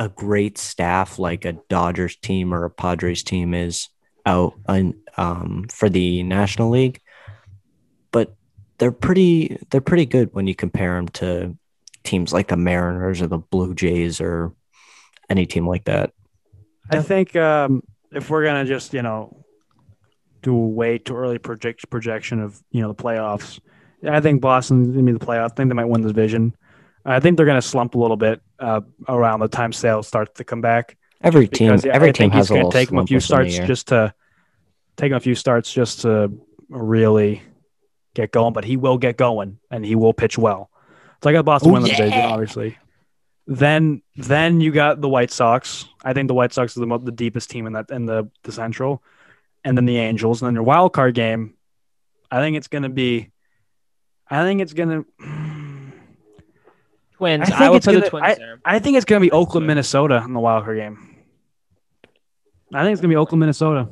[0.00, 3.88] a great staff like a Dodgers team or a Padres team is
[4.26, 7.02] out in, um, for the National League, but
[8.80, 11.56] they're pretty they're pretty good when you compare them to
[12.02, 14.52] teams like the Mariners or the Blue Jays or
[15.28, 16.12] any team like that.
[16.90, 19.44] I think um, if we're gonna just you know
[20.42, 23.60] do a way too early project projection of you know the playoffs,
[24.02, 24.98] I think Boston.
[24.98, 25.52] I mean the playoffs.
[25.52, 26.56] I think they might win the division.
[27.04, 30.44] I think they're gonna slump a little bit uh, around the time Sale starts to
[30.44, 30.96] come back.
[31.22, 33.06] Every team because yeah, every I team has he's a gonna little take them a
[33.06, 34.14] few the starts just to
[34.96, 36.32] take him a few starts just to
[36.70, 37.42] really
[38.14, 38.52] get going.
[38.52, 40.70] But he will get going and he will pitch well.
[41.22, 42.78] So I got Boston Oh, win the division, obviously.
[43.46, 45.86] Then then you got the White Sox.
[46.04, 48.52] I think the White Sox are the the deepest team in that in the the
[48.52, 49.02] Central,
[49.64, 51.54] and then the Angels, and then your wild card game.
[52.30, 53.30] I think it's gonna be.
[54.28, 55.04] I think it's gonna.
[57.16, 57.50] Twins.
[57.50, 58.60] I I, would put the Twins there.
[58.64, 61.16] I think it's gonna be Oakland, Minnesota in the wild card game.
[62.72, 63.88] I think it's gonna be Oakland, Minnesota.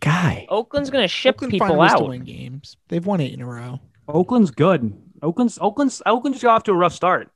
[0.00, 0.46] Guy.
[0.48, 2.76] Oakland's gonna ship Oakland people find ways to win games.
[2.88, 3.80] They've won eight in a row.
[4.08, 4.92] Oakland's good.
[5.22, 7.30] Oakland's Oakland's Oakland just got off to a rough start,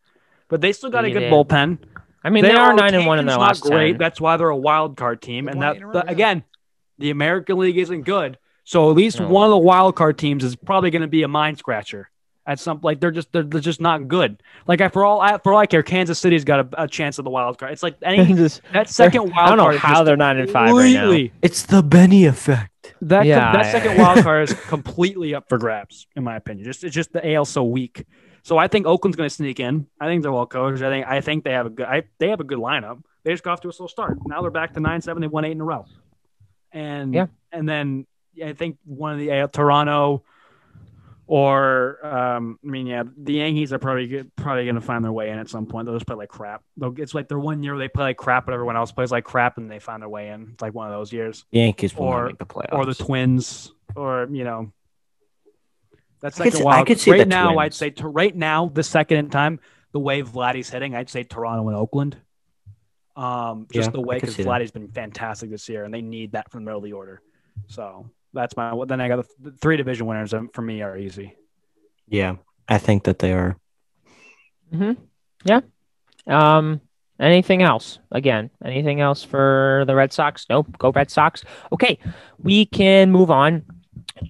[0.49, 1.79] but they still got a good bullpen.
[2.25, 3.91] I mean, they Their are nine and one in rotation's their not last great.
[3.93, 3.99] ten.
[3.99, 6.43] That's why they're a wild card team, and that eight in a row, the- again,
[6.99, 8.39] the American League isn't good.
[8.65, 9.29] So at least No.
[9.29, 12.09] one of the wild card teams is probably going to be a mind scratcher.
[12.47, 14.43] At some like they're just they're, they're just not good.
[14.67, 17.19] Like I, for all I, for all I care, Kansas City's got a, a chance
[17.19, 17.73] at the wild card.
[17.73, 19.47] It's like any Just- that second wild card.
[19.47, 19.77] I don't know card.
[19.79, 21.11] how they're nine and five right now.
[21.41, 22.71] It's the Benny effect.
[23.01, 26.67] That Yeah, that I- second wild card is completely up for grabs, in my opinion.
[26.67, 28.05] Just it's just the AL so weak.
[28.43, 29.87] So I think Oakland's going to sneak in.
[29.99, 30.83] I think they're well coached.
[30.83, 31.87] I think I think they have a good.
[31.87, 33.03] I, they have a good lineup.
[33.23, 34.19] They just got off to a slow start.
[34.27, 35.23] Now they're back to nine seven.
[35.23, 35.87] They won eight in a row.
[36.73, 37.27] And Yeah.
[37.53, 38.07] and then
[38.45, 40.25] I think one of the AL, Toronto
[41.27, 45.13] or um, I mean yeah, the Yankees are probably good, probably going to find their
[45.13, 45.87] way in at some point.
[45.87, 46.63] They'll just play like crap.
[46.77, 49.25] They'll, it's like their one year they play like crap, but everyone else plays like
[49.25, 50.51] crap, and they find their way in.
[50.53, 52.73] It's like one of those years Yankees will Or- make the playoffs.
[52.73, 54.73] or the Twins, or you know,
[56.21, 56.81] that's I could see- wild.
[56.81, 57.59] I could see right now, Twins.
[57.61, 59.61] I'd say to, right now, the second in time,
[59.93, 62.17] the way Vladdy's hitting, I'd say Toronto and Oakland.
[63.17, 64.37] Um, just Yeah, the way because.
[64.37, 67.23] Vladdy's been fantastic this year, and they need that from the middle of the order.
[67.69, 68.75] So that's my.
[68.87, 71.37] Then I got the, the three division winners um, for me are easy.
[72.09, 72.37] yeah,
[72.69, 73.57] I think that they are.
[74.73, 74.93] hmm
[75.45, 75.61] Yeah.
[76.27, 76.81] Um.
[77.21, 78.01] Anything else?
[78.11, 80.47] Again, anything else for the Red Sox?
[80.51, 80.77] Nope.
[80.79, 81.45] Go Red Sox.
[81.73, 81.97] Okay,
[82.43, 83.63] we can move on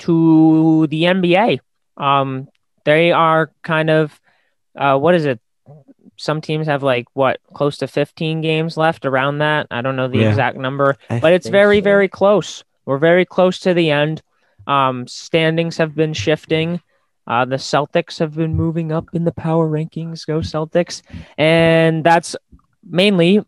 [0.01, 1.61] to the NBA.
[1.97, 2.47] Um,
[2.85, 4.21] they are kind of,
[4.77, 5.41] uh, what is it?
[6.17, 9.67] Some teams have like what close to 15 games left around that.
[9.71, 10.29] I don't know the Yeah.
[10.29, 11.85] exact number, I but it's very, so.
[11.85, 12.65] very close.
[12.87, 14.23] We're very close to the end.
[14.67, 16.81] Um, standings have been shifting.
[17.27, 20.27] Uh, the Celtics have been moving up in the power rankings.
[20.27, 21.03] Go Celtics,
[21.39, 22.37] and that's
[22.87, 23.45] mainly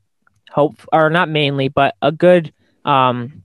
[0.51, 2.53] hope, or not mainly, but a good,
[2.85, 3.45] um,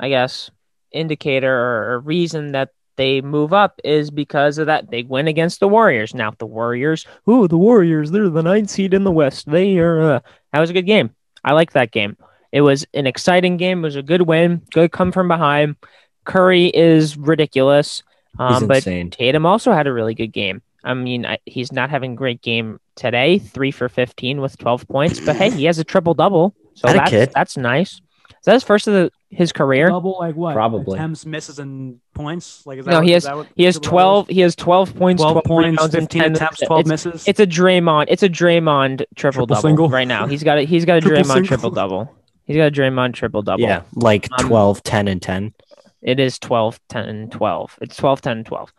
[0.00, 0.50] I guess,
[0.90, 5.60] indicator or, or reason that they move up is because of that big win against
[5.60, 6.14] the Warriors.
[6.14, 9.48] Now the Warriors, ooh, the Warriors, they're the ninth seed in the West.
[9.48, 10.00] They are.
[10.00, 10.20] Uh,
[10.52, 11.10] that was a good game.
[11.44, 12.16] I like that game.
[12.52, 13.80] It was an exciting game.
[13.80, 14.62] It was a good win.
[14.72, 15.76] Good come from behind.
[16.24, 18.02] Curry is ridiculous.
[18.38, 19.10] He's Um, but insane.
[19.10, 20.62] Tatum also had a really good game.
[20.84, 23.38] I mean, I, he's not having a great game today.
[23.38, 26.98] Three for fifteen with twelve points, but hey, he has a triple double, so Atta
[26.98, 27.30] that's kid.
[27.34, 27.94] that's nice.
[27.94, 29.88] Is that his first of the, his career?
[29.88, 30.54] Double like what?
[30.54, 30.96] Probably.
[30.96, 32.64] attempts, misses, and points.
[32.64, 34.30] Like is that No, what- he is has- that what He has triple double twelve.
[34.30, 34.34] is?
[34.36, 37.28] He has twelve points, 12 twelve, points, rebounds, and 15 10 attempts, 12 it's, misses.
[37.28, 38.04] It's a Draymond.
[38.08, 39.88] It's a Draymond triple, Triple double single?
[39.88, 40.26] right now.
[40.28, 41.44] He's got a he's got a Triple Draymond single?
[41.48, 42.14] triple double.
[42.48, 43.62] He's got a Draymond triple double.
[43.62, 45.54] Yeah, like Um, 12, 10, and 10.
[46.02, 47.78] It is 12, 10, and 12.
[47.82, 48.72] It's 12, 10, and 12.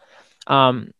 [0.48, 0.92] Um,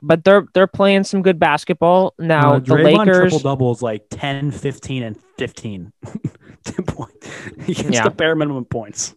[0.00, 2.54] but they're they're playing some good basketball now.
[2.54, 5.92] Uh, the Draymond triple Lakers, double is like 10, 15, and 15.
[6.64, 7.28] 10 points.
[7.66, 8.04] He gets Yeah.
[8.04, 9.14] the bare minimum points.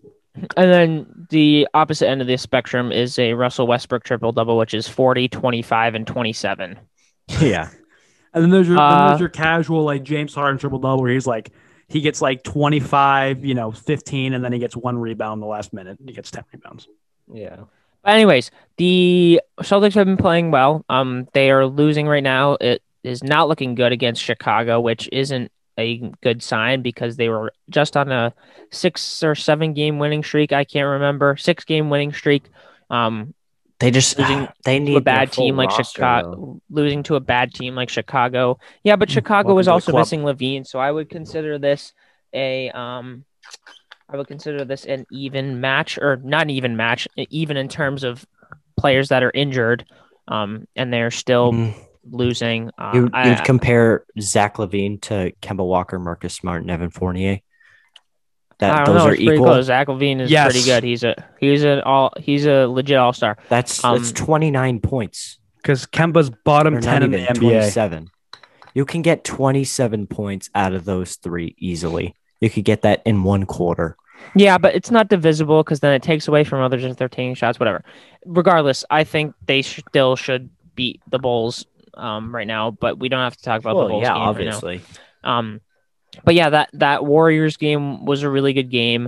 [0.57, 4.73] and then the opposite end of the spectrum is a Russell Westbrook triple double, which
[4.73, 6.79] is 40, 25, and 27.
[7.39, 7.69] Yeah.
[8.33, 11.11] And then there's your, then Uh, there's your casual like James Harden triple double where
[11.11, 11.51] he's like
[11.87, 15.73] he gets like 25, you know, 15, and then he gets one rebound the last
[15.73, 15.97] minute.
[16.05, 16.87] He gets 10 rebounds.
[17.31, 17.57] Yeah.
[18.03, 20.85] But anyways, the Celtics have been playing well.
[20.89, 22.53] Um, they are losing right now.
[22.61, 27.51] It is not looking good against Chicago, which isn't a good sign because they were
[27.69, 28.33] just on a
[28.71, 30.53] six or seven game winning streak.
[30.53, 32.45] I can't remember six game winning streak.
[32.89, 33.33] Um,
[33.79, 36.61] They just Losing they need a bad team like roster, Chicago, though.
[36.69, 38.57] losing to a bad team like Chicago.
[38.83, 41.93] Yeah, but Chicago Welcome was also missing LaVine, so I would consider this
[42.33, 43.25] a um,
[44.09, 48.03] I would consider this an even match or not an even match, even in terms
[48.03, 48.25] of
[48.77, 49.85] players that are injured,
[50.27, 51.73] um, and they're still Mm,
[52.09, 52.71] losing.
[52.77, 57.39] Um, you, you'd compare Zach LaVine to Kemba Walker, Marcus Smart, and Evan Fournier.
[58.61, 59.09] I That don't those know.
[59.09, 59.45] are It's pretty equal.
[59.47, 59.65] close.
[59.65, 60.51] Zach LaVine is Yes.
[60.51, 60.83] pretty good.
[60.83, 63.37] He's a he's an all he's a legit all star.
[63.49, 65.39] That's Um, that's twenty nine points.
[65.57, 67.39] Because Kemba's bottom 10 in the NBA.
[67.39, 68.09] 27.
[68.75, 72.13] You can get 27 points out of those three easily.
[72.39, 73.97] You could get that in one quarter.
[74.35, 77.33] Yeah, but it's not divisible because then it takes away from others if they're taking
[77.33, 77.83] shots, whatever.
[78.25, 81.65] Regardless, I think they still should beat the Bulls
[81.95, 84.27] um, right now, but we don't have to talk about the Bulls yeah, game right
[84.29, 84.81] obviously.
[85.23, 85.37] now.
[85.39, 85.61] Um,
[86.23, 89.07] but yeah, that that Warriors game was a really good game.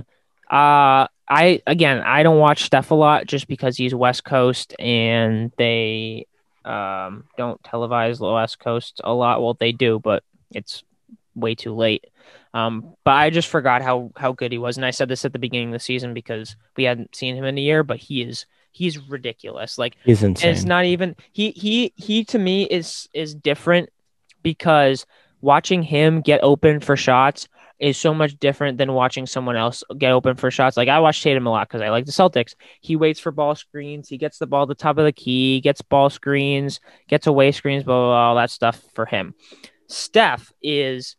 [0.50, 5.52] Uh, I again, I don't watch Steph a lot just because he's West Coast and
[5.58, 6.26] they
[6.64, 9.42] um, don't televise the West Coast a lot.
[9.42, 10.82] Well, they do, but it's
[11.34, 12.06] way too late.
[12.54, 15.32] Um, but I just forgot how how good he was, and I said this at
[15.32, 17.82] the beginning of the season because we hadn't seen him in a year.
[17.82, 19.76] But he is he's ridiculous.
[19.78, 20.50] Like He's insane.
[20.50, 23.90] it's not even he he he to me is is different
[24.42, 25.04] because
[25.40, 27.48] watching him get open for shots
[27.78, 30.76] is so much different than watching someone else get open for shots.
[30.76, 32.54] Like I watch Tatum a lot because I like the Celtics.
[32.80, 34.08] He waits for ball screens.
[34.08, 37.52] He gets the ball at the top of the key, gets ball screens, gets away
[37.52, 39.34] screens, blah, blah, blah all that stuff for him.
[39.86, 41.16] Steph is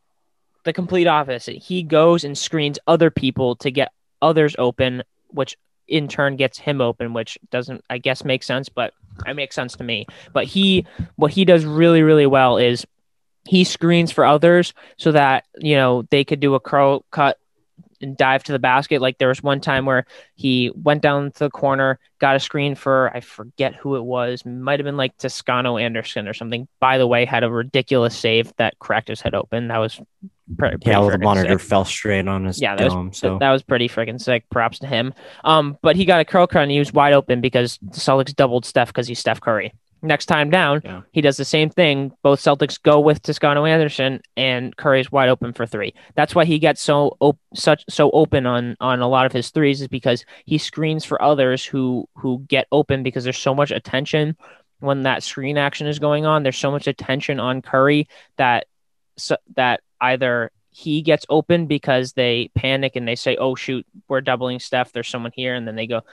[0.65, 1.57] the complete opposite.
[1.57, 5.55] He goes and screens other people to get others open, which
[5.87, 8.93] in turn gets him open, which doesn't, I guess, make sense, but
[9.25, 10.05] it makes sense to me.
[10.33, 12.85] But he, what he does really, really well is
[13.49, 17.39] he screens for others so that you know they could do a curl cut
[17.99, 19.01] and dive to the basket.
[19.01, 22.75] Like there was one time where he went down to the corner, got a screen
[22.75, 26.67] for I forget who it was, might have been like Toscano Anderson or something.
[26.79, 29.69] By the way, had a ridiculous save that cracked his head open.
[29.69, 29.99] That was
[30.55, 31.67] pretty, pretty yeah, well, the monitor sick.
[31.67, 34.47] fell straight on his Yeah, that was- so That was pretty freaking sick.
[34.51, 35.15] Props to him.
[35.43, 38.35] Um, but he got a curl cut and he was wide open because the Celtics
[38.35, 39.73] doubled Steph because he's Steph Curry.
[40.01, 41.01] Next time down, Yeah.
[41.11, 42.11] he does the same thing.
[42.23, 45.93] Both Celtics go with Toscano Anderson and Curry's wide open for three.
[46.15, 49.49] That's why he gets so op- such so open on on a lot of his
[49.49, 53.71] threes is because he screens for others who who get open because there's so much
[53.71, 54.37] attention
[54.79, 56.43] when that screen action is going on.
[56.43, 58.07] There's so much attention on Curry
[58.37, 58.67] that
[59.17, 64.21] so, that either he gets open because they panic and they say, "Oh shoot, we're
[64.21, 64.93] doubling Steph.
[64.93, 66.03] There's someone here," and then they go.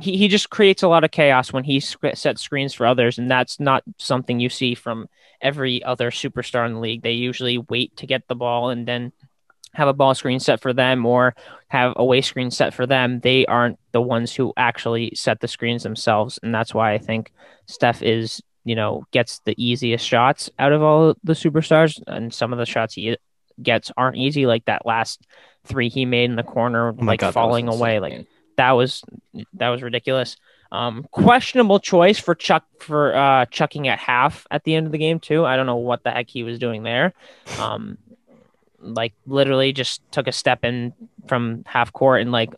[0.00, 3.30] He he just creates a lot of chaos when he sets screens for others, and
[3.30, 5.08] that's not something you see from
[5.40, 7.02] every other superstar in the league.
[7.02, 9.12] They usually wait to get the ball and then
[9.74, 11.34] have a ball screen set for them or
[11.68, 13.20] have a way screen set for them.
[13.20, 17.32] They aren't the ones who actually set the screens themselves, and that's why I think
[17.66, 22.52] Steph is you know gets the easiest shots out of all the superstars, and some
[22.52, 23.16] of the shots he
[23.62, 25.26] gets aren't easy, like that last
[25.64, 28.26] three he made in the corner, Oh like God, falling away, like.
[28.56, 29.02] That was
[29.54, 30.36] that was ridiculous.
[30.72, 34.98] Um, questionable choice for Chuck for uh, chucking at half at the end of the
[34.98, 35.44] game too.
[35.44, 37.12] I don't know what the heck he was doing there.
[37.60, 37.98] Um,
[38.80, 40.92] like literally just took a step in
[41.26, 42.52] from half court and like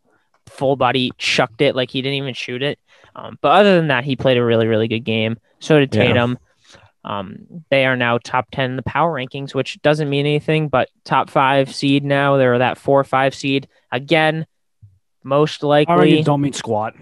[0.47, 2.79] full body chucked it like he didn't even shoot it.
[3.15, 5.39] Um, but other than that, he played a really really good game.
[5.61, 6.05] So did Yeah.
[6.05, 6.39] Tatum.
[7.05, 10.89] Um, they are now top ten in the power rankings, which doesn't mean anything, but
[11.05, 12.37] top five seed now.
[12.37, 14.47] They're that four or five seed again.
[15.29, 16.95] Most Power likely, rankings don't mean squat.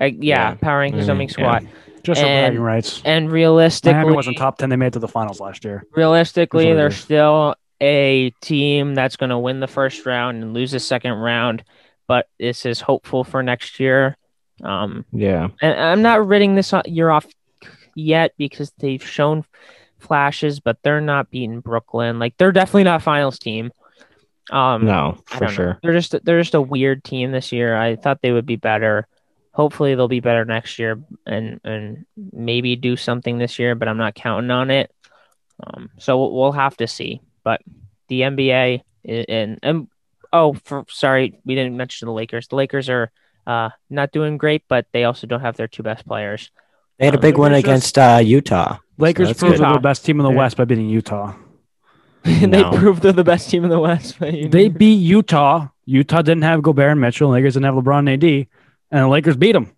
[0.00, 0.12] uh, yeah,
[0.50, 0.54] Yeah.
[0.54, 1.62] power rankings don't mean make squat.
[2.02, 3.02] Just for And- bragging rights.
[3.04, 4.70] and realistically, Miami wasn't top ten.
[4.70, 5.84] They made it to the finals last year.
[5.94, 10.42] realistically, That's what it they're still a team that's going to win the first round
[10.42, 11.62] and lose the second round.
[12.08, 14.16] But this is hopeful for next year.
[14.64, 15.48] Um, Yeah.
[15.62, 17.26] and I'm not ridding this year off
[17.94, 19.44] yet because they've shown
[19.98, 22.18] flashes, but they're not beating Brooklyn.
[22.18, 23.70] Like they're definitely not a finals team.
[24.50, 25.54] Um, No, for don't know.
[25.54, 25.78] sure.
[25.82, 27.76] They're just they're just a weird team this year.
[27.76, 29.06] I thought they would be better.
[29.52, 33.96] Hopefully they'll be better next year and and maybe do something this year, but I'm
[33.98, 34.90] not counting on it.
[35.62, 37.20] Um, so we'll, we'll have to see.
[37.44, 37.60] But
[38.08, 39.88] the NBA i- and and
[40.32, 42.48] oh, for, sorry, we didn't mention the Lakers.
[42.48, 43.10] The Lakers are
[43.46, 46.50] uh not doing great, but they also don't have their two best players.
[46.98, 48.76] They had a big win Lakers against uh, Utah.
[48.98, 50.36] Lakers that's proved they're the best team in the Yeah.
[50.38, 51.34] West by beating Utah.
[52.24, 52.72] they No.
[52.72, 54.16] proved they're the best team in the West.
[54.18, 55.68] but you- They beat Utah.
[55.86, 57.30] Utah didn't have Gobert and Mitchell.
[57.30, 58.46] Lakers didn't have LeBron and AD,
[58.90, 59.72] and the Lakers beat them.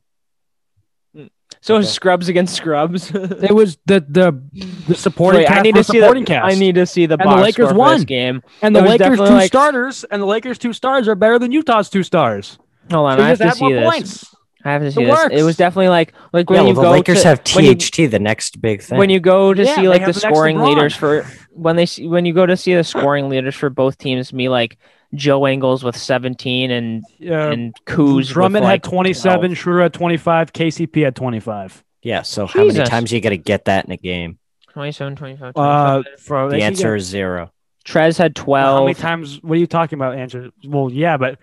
[1.61, 1.87] so Okay.
[1.87, 3.11] Scrubs against Scrubs.
[3.14, 4.42] It was the the
[4.88, 6.44] the supporting Wait, cast I need to versus see supporting the, cast.
[6.57, 8.02] I need to see the the box Lakers score this won.
[8.02, 8.42] game.
[8.62, 11.52] and it the Lakers two like- starters and the Lakers two stars are better than
[11.52, 12.59] Utah's two stars.
[12.90, 13.85] Hold on, So I have to see more this.
[13.90, 14.35] points.
[14.64, 15.40] I have to see It this.
[15.40, 17.64] It was definitely like like when yeah, you well, go the Lakers to, have when
[17.64, 18.98] you, THT, the next big thing.
[18.98, 21.24] when you go to Yeah, see like the the scoring leaders for
[21.55, 24.49] when they see when you go to see the scoring leaders for both teams, me
[24.49, 24.79] like
[25.15, 29.59] Joe Ingles with 17 and Yeah, and Kuz Drummond with had like 27, 12.
[29.59, 31.85] Schroeder had 25, KCP had 25.
[32.03, 32.88] yeah, so how many Jesus.
[32.88, 34.38] times you got to get that in a game?
[34.73, 36.21] 27, 25, Uh, 25.
[36.21, 37.53] for The answer get- is zero.
[37.85, 38.79] Trez had 12.
[38.79, 39.43] How many times?
[39.43, 40.17] What are you talking about?
[40.17, 40.51] Answer.
[40.67, 41.38] Well, yeah, but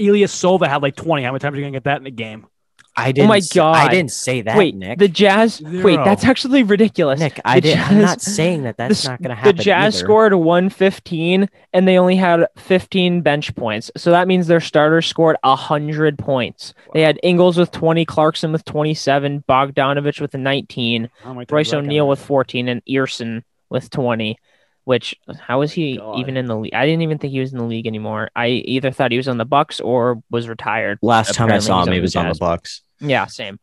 [0.00, 1.22] Elias Sova had like 20.
[1.22, 2.46] How many times are you gonna get that in a game?
[2.96, 3.28] I oh didn't.
[3.28, 3.76] my god!
[3.76, 4.98] I didn't say that, Wait, Nick.
[4.98, 5.60] the Jazz.
[5.60, 7.18] Wait, that's actually ridiculous.
[7.18, 7.78] Nick, I The did.
[7.78, 8.76] I'm not saying that.
[8.76, 9.56] That's the, not going to happen.
[9.56, 9.62] the.
[9.62, 10.04] Jazz either.
[10.04, 13.90] scored 115 and they only had 15 bench points.
[13.96, 16.72] So that means their starters scored 100 points.
[16.92, 21.70] They had Ingles with 20, Clarkson with 27, Bogdanovic with 19, How many times Royce
[21.72, 24.38] that O'Neale with 14, and Earson with 20.
[24.84, 26.18] Which how is oh he God.
[26.18, 26.74] even in the league?
[26.74, 28.30] I didn't even think he was in the league anymore.
[28.36, 30.98] I either thought he was on the Bucks or was retired.
[31.00, 32.38] Last time I saw him, he was on the Jazz.
[32.38, 32.82] Bucks.
[33.00, 33.58] Yeah, same.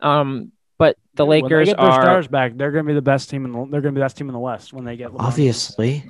[0.00, 2.56] Um, but the When they Lakers get their are stars back.
[2.56, 3.66] They're gonna be the best team in the.
[3.70, 5.10] They're gonna be the best team in the West when they get.
[5.10, 5.20] LeBron.
[5.20, 6.04] Obviously,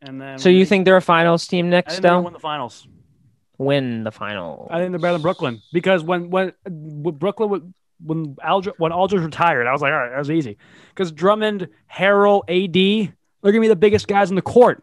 [0.00, 0.38] And then.
[0.38, 1.94] So you they- think they're a finals team next?
[1.94, 2.86] think Still win the finals.
[3.58, 4.68] win the final.
[4.70, 8.90] I think they're better than Brooklyn because when when, when Brooklyn would- when Aldridge when
[8.92, 10.58] Aldridge retired, I was like, all right, that was easy
[10.90, 14.82] because Drummond, Harrell, AD, they're gonna be the biggest guys in the court.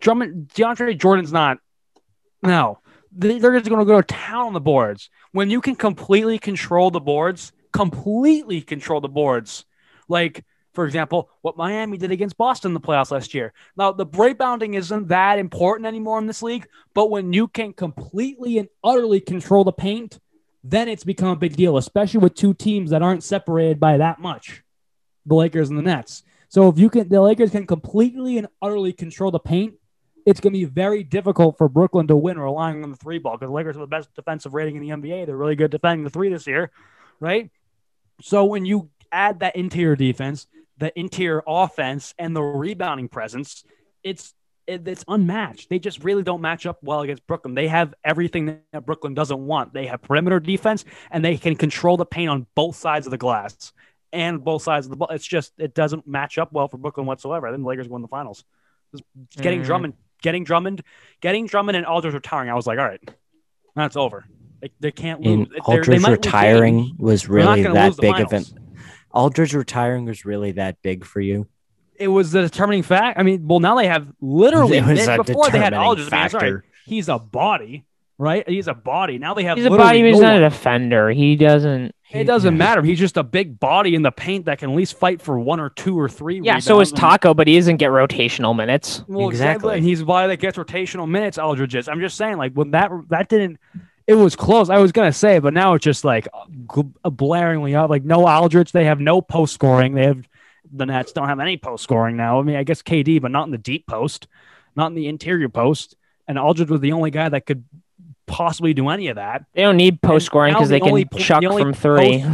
[0.00, 1.58] Drummond, DeAndre Jordan's not.
[2.42, 2.85] No, They-
[3.16, 5.10] they're just gonna go to town on the boards.
[5.32, 9.64] When you can completely control the boards, completely control the boards,
[10.08, 10.44] like.
[10.72, 13.54] For example, what Miami did against Boston in the playoffs last year.
[13.78, 18.58] Now, the rebounding isn't that important anymore in this league, but when you can completely
[18.58, 20.20] and utterly control the paint,
[20.62, 24.20] then it's become a big deal, especially with two teams that aren't separated by that
[24.20, 24.62] much
[25.24, 26.22] the Lakers and the Nets.
[26.50, 29.76] So if you can, the Lakers can completely and utterly control the paint,
[30.26, 33.36] it's going to be very difficult for Brooklyn to win relying on the three ball
[33.36, 35.24] because the Lakers have the best defensive rating in the NBA.
[35.24, 36.72] They're really good defending the three this year,
[37.20, 37.50] right?
[38.20, 43.64] So when you add that interior defense, the interior offense, and the rebounding presence,
[44.02, 44.34] it's
[44.66, 45.70] it, it's unmatched.
[45.70, 47.54] They just really don't match up well against Brooklyn.
[47.54, 49.72] They have everything that Brooklyn doesn't want.
[49.72, 53.18] They have perimeter defense, and they can control the paint on both sides of the
[53.18, 53.72] glass
[54.12, 55.08] and both sides of the ball.
[55.12, 57.46] It's just it doesn't match up well for Brooklyn whatsoever.
[57.46, 58.44] I think the Lakers win the finals.
[58.92, 59.04] Just
[59.40, 59.66] getting Mm.
[59.66, 60.82] Drummond, getting Drummond,
[61.20, 62.50] getting Drummond and Aldridge retiring.
[62.50, 63.00] I was like, all right,
[63.74, 64.24] that's over.
[64.60, 65.32] They, they can't lose.
[65.34, 68.52] and They're- they Aldridge lose retiring was really that big of finals.
[68.52, 68.60] an.
[69.12, 71.46] Aldridge retiring was really that big for you.
[71.98, 73.18] It was the determining fact.
[73.18, 76.12] I mean, well, now they have literally It was a before they had determining Aldridge.
[76.12, 77.86] I mean, sorry, he's a body,
[78.18, 78.46] right?
[78.46, 79.16] He's a body.
[79.18, 80.02] Now they have He's a body.
[80.02, 80.50] He's no not a one.
[80.50, 81.10] defender.
[81.10, 81.94] He doesn't.
[82.10, 82.82] It doesn't matter.
[82.82, 85.58] He's just a big body in the paint that can at least fight for one
[85.58, 86.40] or two or three.
[86.40, 86.60] Yeah.
[86.60, 86.92] So is.
[86.92, 89.02] Tacko, but he doesn't get rotational minutes.
[89.08, 89.54] Well, Exactly.
[89.56, 89.76] exactly.
[89.78, 91.36] And he's a body that gets rotational minutes.
[91.36, 91.88] Aldridge is.
[91.88, 93.58] I'm just saying, like when that that didn't.
[94.06, 94.70] It was close.
[94.70, 97.90] I was gonna say, but now it's just like uh, blaringly up.
[97.90, 98.70] Like no Aldridge.
[98.70, 99.94] They have no post scoring.
[99.94, 100.28] They have
[100.72, 102.38] the Nets don't have any post scoring now.
[102.38, 104.28] I mean, I guess KD, but not in the deep post,
[104.76, 105.96] not in the interior post.
[106.28, 107.64] And Aldridge was the only guy that could
[108.26, 109.44] possibly do any of that.
[109.54, 111.62] They don't need post scoring now because the they can only po- chuck the only
[111.62, 112.24] from three.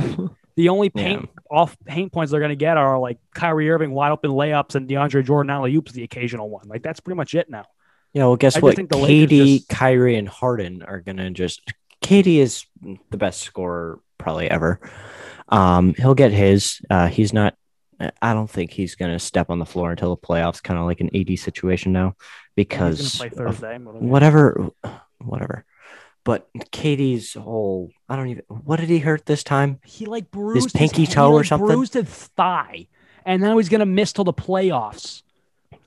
[0.57, 1.03] The only Yeah.
[1.03, 4.75] paint off paint points they're going to get are like Kyrie Irving wide open layups
[4.75, 6.69] and DeAndre Jordan alley oops, the occasional one.
[6.69, 7.65] Like that's pretty much it now.
[8.15, 8.77] Yeah, well, guess I what?
[8.77, 11.63] think the KD, just- Kyrie, and Harden are gonna just.
[12.03, 12.65] KD is
[13.11, 14.81] the best scorer probably ever.
[15.49, 16.81] Um, he'll get his.
[16.91, 17.55] Uh, he's not.
[18.21, 20.63] I don't think he's gonna step on the floor until the playoffs.
[20.63, 22.17] Kind of like an AD situation now,
[22.57, 23.79] because going to play Thursday.
[23.79, 24.69] but- whatever,
[25.25, 25.65] whatever.
[26.25, 29.81] But KD's whole I don't even what did he hurt this time?
[29.85, 31.67] He like bruised his pinky his, toe he, or like, something?
[31.67, 32.87] Bruised his thigh,
[33.25, 35.23] and now he's gonna miss till the playoffs.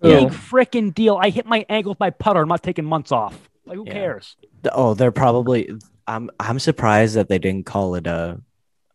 [0.01, 0.11] Ew.
[0.11, 1.15] Big freaking deal.
[1.15, 2.41] I hit my ankle with my putter.
[2.41, 3.49] I'm not taking months off.
[3.65, 3.93] Like who Yeah.
[3.93, 4.35] cares?
[4.73, 5.69] Oh, they're probably
[6.05, 8.41] I'm I'm surprised that they didn't call it a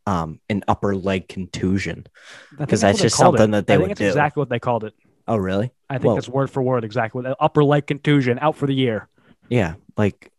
[0.06, 2.06] um an upper leg contusion.
[2.50, 3.52] because think 'Cause what that's just something it.
[3.52, 4.06] that they I think would it's do.
[4.08, 4.92] exactly what they called it.
[5.26, 5.72] Oh, really?
[5.88, 8.74] I think Well- it's word for word exactly what upper leg contusion out for the
[8.74, 9.08] year.
[9.48, 10.30] Yeah, like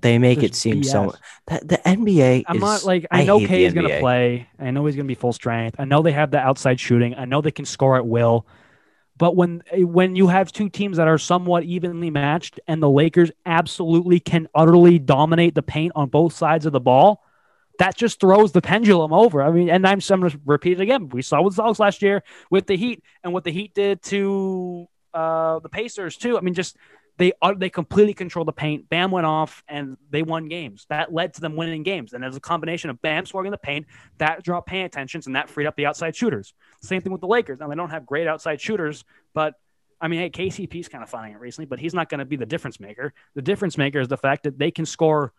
[0.00, 1.14] they make it seem so
[1.46, 4.48] that the NBA I'm is not like I, I know K is going to play.
[4.58, 5.76] I know he's going to be full strength.
[5.78, 7.14] I know they have the outside shooting.
[7.14, 8.46] I know they can score at will.
[9.16, 13.32] But when when you have two teams that are somewhat evenly matched and the Lakers
[13.44, 17.24] absolutely can utterly dominate the paint on both sides of the ball,
[17.80, 19.42] that just throws the pendulum over.
[19.42, 21.08] I mean, and I'm, I'm going to repeat it again.
[21.08, 24.02] We saw with the Celtics last year with the Heat and what the Heat did
[24.04, 26.38] to uh, the Pacers too.
[26.38, 26.76] I mean, just
[27.18, 28.88] they uh, they completely controlled the paint.
[28.88, 30.86] Bam went off and they won games.
[30.88, 32.12] That led to them winning games.
[32.12, 33.86] And as a combination of Bam scoring in the paint,
[34.18, 36.54] that dropped paint attentions and that freed up the outside shooters.
[36.80, 37.58] Same thing with the Lakers.
[37.58, 39.04] Now they don't have great outside shooters,
[39.34, 39.54] but
[40.00, 42.36] I mean, hey, KCP's kind of finding it recently, but he's not going to be
[42.36, 43.12] the difference maker.
[43.34, 45.32] The difference maker is the fact that they can score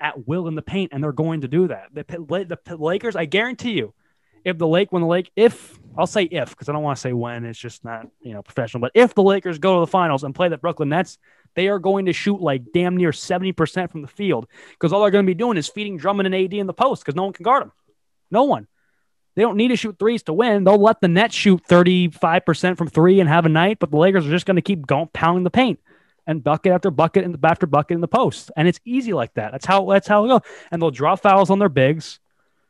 [0.00, 1.88] at will in the paint, and they're going to do that.
[1.92, 3.92] The, the Lakers, I guarantee you,
[4.44, 7.00] if the Lake, when the Lake, if I'll say if, because I don't want to
[7.00, 8.80] say when, it's just not you know professional.
[8.80, 11.18] But if the Lakers go to the finals and play the Brooklyn Nets,
[11.54, 15.02] they are going to shoot like damn near seventy percent from the field because all
[15.02, 17.24] they're going to be doing is feeding Drummond and AD in the post because no
[17.24, 17.72] one can guard them.
[18.30, 18.66] No one.
[19.36, 20.64] They don't need to shoot threes to win.
[20.64, 23.90] They'll let the Nets shoot thirty five percent from three and have a night, but
[23.90, 25.80] the Lakers are just going to keep going pounding the paint
[26.26, 29.52] and bucket after bucket and after bucket in the post, and it's easy like that.
[29.52, 30.40] That's how that's how it goes.
[30.70, 32.20] And they'll draw fouls on their bigs,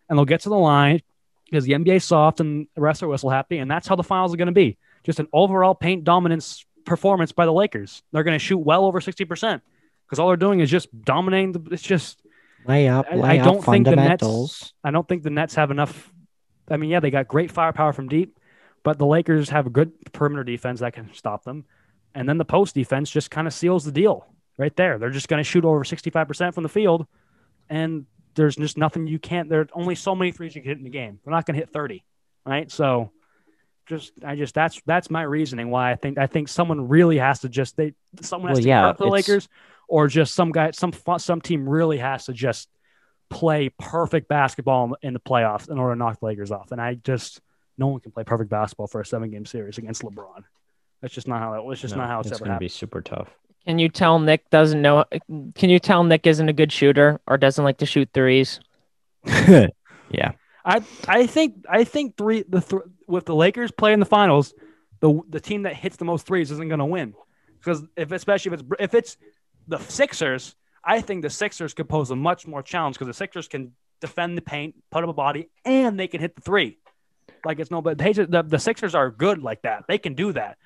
[0.08, 1.02] and they'll get to the line
[1.50, 4.02] because the NBA is soft and the rest are whistle happy, and that's how the
[4.02, 4.78] finals are going to be.
[5.04, 8.02] Just an overall paint dominance performance by the Lakers.
[8.12, 9.62] They're going to shoot well over sixty percent
[10.06, 11.52] because all they're doing is just dominating.
[11.52, 12.22] The, it's just
[12.66, 14.20] lay up, I- lay I don't think the Nets-
[14.84, 16.12] I don't think the Nets have enough.
[16.70, 18.38] I mean, yeah, they got great firepower from deep,
[18.84, 21.64] but the Lakers have a good perimeter defense that can stop them,
[22.14, 24.26] and then the post defense just kind of seals the deal
[24.56, 24.98] right there.
[24.98, 27.06] They're just going to shoot over sixty five percent from the field,
[27.68, 29.48] and there's just nothing you can't.
[29.48, 31.20] There's only so many threes you can hit in the game.
[31.24, 32.04] They're not going to hit thirty,
[32.44, 32.70] right?
[32.70, 33.10] So,
[33.86, 37.40] just I just that's that's my reasoning why I think I think someone really has
[37.40, 39.48] to just they someone has Well, to yeah, the Lakers,
[39.88, 42.68] or just some guy some some team really has to just
[43.28, 46.72] play perfect basketball in the playoffs in order to knock the Lakers off.
[46.72, 47.40] And I just
[47.78, 50.44] no one can play perfect basketball for a seven game series against LeBron.
[51.00, 51.72] That's just not how it.
[51.72, 53.30] It's just No, not how it's, ever gonna be super tough.
[53.66, 55.04] Can you tell Nick doesn't know?
[55.54, 58.60] Can you tell Nick isn't a good shooter or doesn't like to shoot threes?
[59.24, 60.32] yeah,
[60.64, 64.54] I I think I think three the th- with the Lakers play in the finals,
[65.00, 67.14] the the team that hits the most threes isn't going to win
[67.58, 69.16] because if especially if it's if it's
[69.68, 73.48] the Sixers, I think the Sixers could pose a much more challenge because the Sixers
[73.48, 76.78] can defend the paint, put up a body, and they can hit the three.
[77.44, 79.84] Like it's no, but they the the Sixers are good like that.
[79.86, 80.58] They can do that.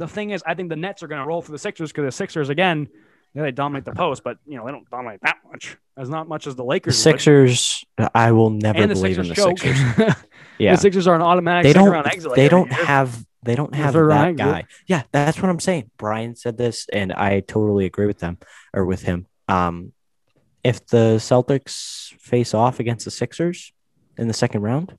[0.00, 2.06] The thing is, I think the Nets are going to roll for the Sixers because
[2.06, 2.88] the Sixers again,
[3.34, 5.76] yeah, they dominate the post, but you know they don't dominate that much.
[5.94, 6.94] As not much as the the Lakers.
[6.96, 7.02] would.
[7.02, 7.84] Sixers.
[8.14, 9.58] I will never believe Sixers in the choke.
[9.58, 10.14] Sixers.
[10.58, 12.34] Yeah, The Sixers are an automatic they don't.
[12.34, 12.84] they don't year.
[12.84, 13.24] have.
[13.42, 14.64] They don't have that guy.
[14.86, 15.90] Yeah, that's what I'm saying.
[15.96, 18.36] Brian said this, and I totally agree with them
[18.74, 19.26] or with him.
[19.48, 19.92] Um,
[20.62, 23.72] if the Celtics face off against the Sixers
[24.18, 24.96] in the second round,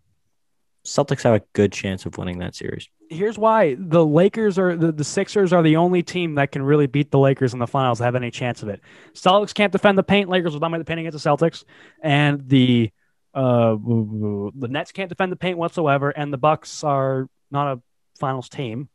[0.86, 2.88] Celtics have a good chance of winning that series.
[3.09, 6.88] Here's why the Lakers are the, the Sixers are the only team that can really
[6.88, 7.99] beat the Lakers in the finals.
[7.99, 8.82] Have any chance of it?
[9.13, 10.29] Celtics can't defend the paint.
[10.29, 11.63] Lakers will dominate the paint against the Celtics,
[12.01, 12.89] and the
[13.34, 16.09] uh the Nets can't defend the paint whatsoever.
[16.09, 17.82] And the Bucks are not a
[18.19, 18.89] finals team.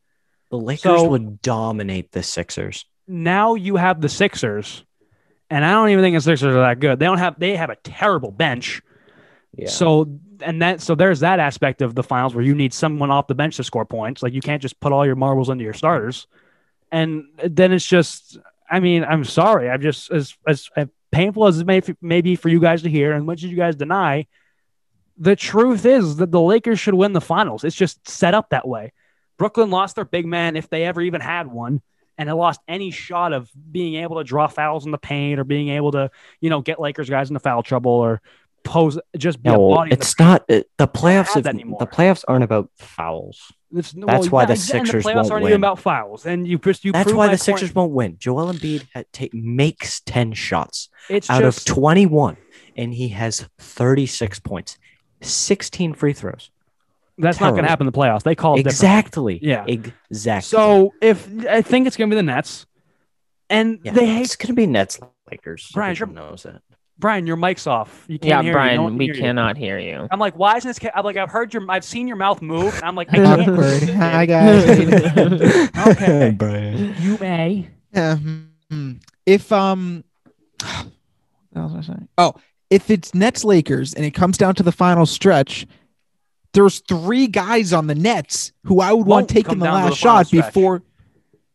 [0.50, 2.84] The Lakers So- would dominate the Sixers.
[3.06, 4.84] Now you have the Sixers,
[5.50, 6.98] and I don't even think the Sixers are that good.
[6.98, 8.82] They don't have they have a terrible bench.
[9.56, 9.68] Yeah.
[9.68, 13.26] So and that so there's that aspect of the finals where you need someone off
[13.26, 14.22] the bench to score points.
[14.22, 16.26] Like you can't just put all your marbles into your starters.
[16.90, 18.38] And then it's just
[18.70, 19.70] I mean, I'm sorry.
[19.70, 22.90] I'm just as as, as painful as it may, may be for you guys to
[22.90, 24.26] hear and much as you guys deny,
[25.18, 27.64] the truth is that the Lakers should win the finals.
[27.64, 28.92] It's just set up that way.
[29.38, 31.82] Brooklyn lost their big man if they ever even had one.
[32.18, 35.44] And they lost any shot of being able to draw fouls in the paint or
[35.44, 36.10] being able to,
[36.40, 38.22] you know, get Lakers guys into foul trouble or
[38.66, 40.44] pose just be a body in the it's not.
[40.48, 41.46] It, the playoffs.
[41.46, 41.78] anymore.
[41.78, 43.52] The playoffs aren't about fouls.
[43.74, 45.52] It's, That's why the and Sixers the playoffs won't aren't win.
[45.52, 46.92] even about fouls, and you just you.
[46.92, 47.40] That's why the point.
[47.40, 48.16] Sixers won't win.
[48.18, 52.36] Joel Embiid had take, makes ten shots It's out just of twenty-one,
[52.76, 54.78] and he has thirty-six points,
[55.20, 56.50] sixteen free throws.
[57.18, 58.22] that's not going to happen in the playoffs.
[58.22, 58.60] They call it.
[58.60, 59.38] Exactly.
[59.42, 59.64] Yeah.
[59.66, 60.46] Exactly.
[60.48, 62.66] So if I think it's going to be the Nets,
[63.48, 64.98] and yeah, they hate it's gonna be Nets
[65.30, 65.70] Lakers.
[65.72, 66.62] Brian, knows that.
[66.98, 68.04] Brian, your mic's off.
[68.08, 68.76] You can't Yeah, hear you.
[68.76, 69.20] No Brian, we hear you.
[69.20, 70.08] cannot hear you.
[70.10, 70.78] I'm like, why isn't this?
[70.78, 70.90] Ca-?
[70.94, 72.74] I'm like, I've heard your, I've seen your mouth move.
[72.74, 73.40] And I'm like, I can't.
[73.50, 73.82] Awkward.
[73.90, 74.68] Hi guys.
[75.88, 76.30] Okay.
[76.38, 76.94] Brian.
[77.00, 77.68] You may.
[77.92, 78.92] Yeah, hmm.
[79.26, 80.04] if um,
[80.62, 80.86] what
[81.70, 82.08] was I saying?
[82.18, 82.34] Oh,
[82.70, 85.66] if it's Nets Lakers and it comes down to the final stretch,
[86.52, 89.94] there's three guys on the Nets who I would want Won't taking the last the
[89.96, 90.46] shot stretch.
[90.46, 90.82] before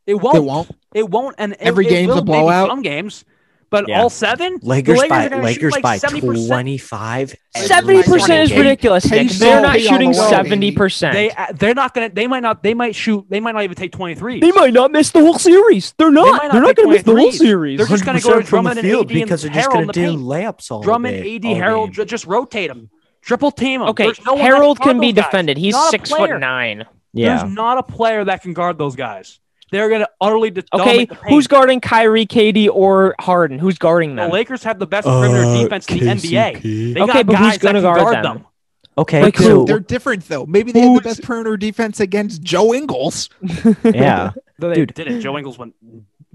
[0.06, 0.38] It won't.
[0.38, 0.72] it won't.
[0.94, 1.36] It won't.
[1.40, 2.70] And it- Every it game's a will maybe blowout?
[2.70, 3.26] Some games,
[3.72, 4.02] but Yeah.
[4.02, 4.60] all seven.
[4.62, 6.48] the Lakers, Lakers by Lakers like by 70%.
[6.48, 7.36] 25.
[7.56, 9.10] Seventy percent is ridiculous.
[9.10, 9.30] Nick.
[9.32, 10.14] They're not shooting way.
[10.30, 11.14] seventy percent.
[11.14, 12.10] They uh, they're not gonna.
[12.10, 12.62] They might not.
[12.64, 13.26] They might shoot.
[13.30, 14.40] They might not even take 23.
[14.40, 15.94] They might not miss the whole series.
[15.98, 16.44] They're might not.
[16.44, 17.78] not They're not going to miss the whole series.
[17.78, 19.52] They're just gonna go to 100% from the Drummond and field AD and because they're
[19.52, 20.22] just Harrell in going the to do paint.
[20.22, 22.06] layups all Drummond, day, AD, all Harrell, game.
[22.08, 22.90] just rotate them.
[23.22, 23.90] Triple team them.
[23.90, 25.58] Okay, no Harrell can be defended.
[25.58, 26.86] He's six foot nine.
[27.14, 27.38] Yeah.
[27.40, 29.40] There's not a player that can guard those guys.
[29.72, 31.30] They're gonna utterly de- Okay, the paint.
[31.30, 33.58] who's guarding Kyrie, KD, or Harden?
[33.58, 34.30] Who's guarding them?
[34.30, 34.34] the?
[34.34, 36.62] Lakers have the best perimeter Uh, defense in the NBA.
[36.94, 38.24] They got Okay, but guys who's gonna guard guard them?
[38.24, 38.46] them.
[38.98, 40.46] Okay, Like, They're- they're different though.
[40.46, 43.30] Maybe they have the best perimeter defense against Joe Ingles.
[43.84, 44.32] yeah.
[44.60, 44.94] They Dude.
[44.94, 45.22] did it.
[45.22, 45.74] Joe Ingles went.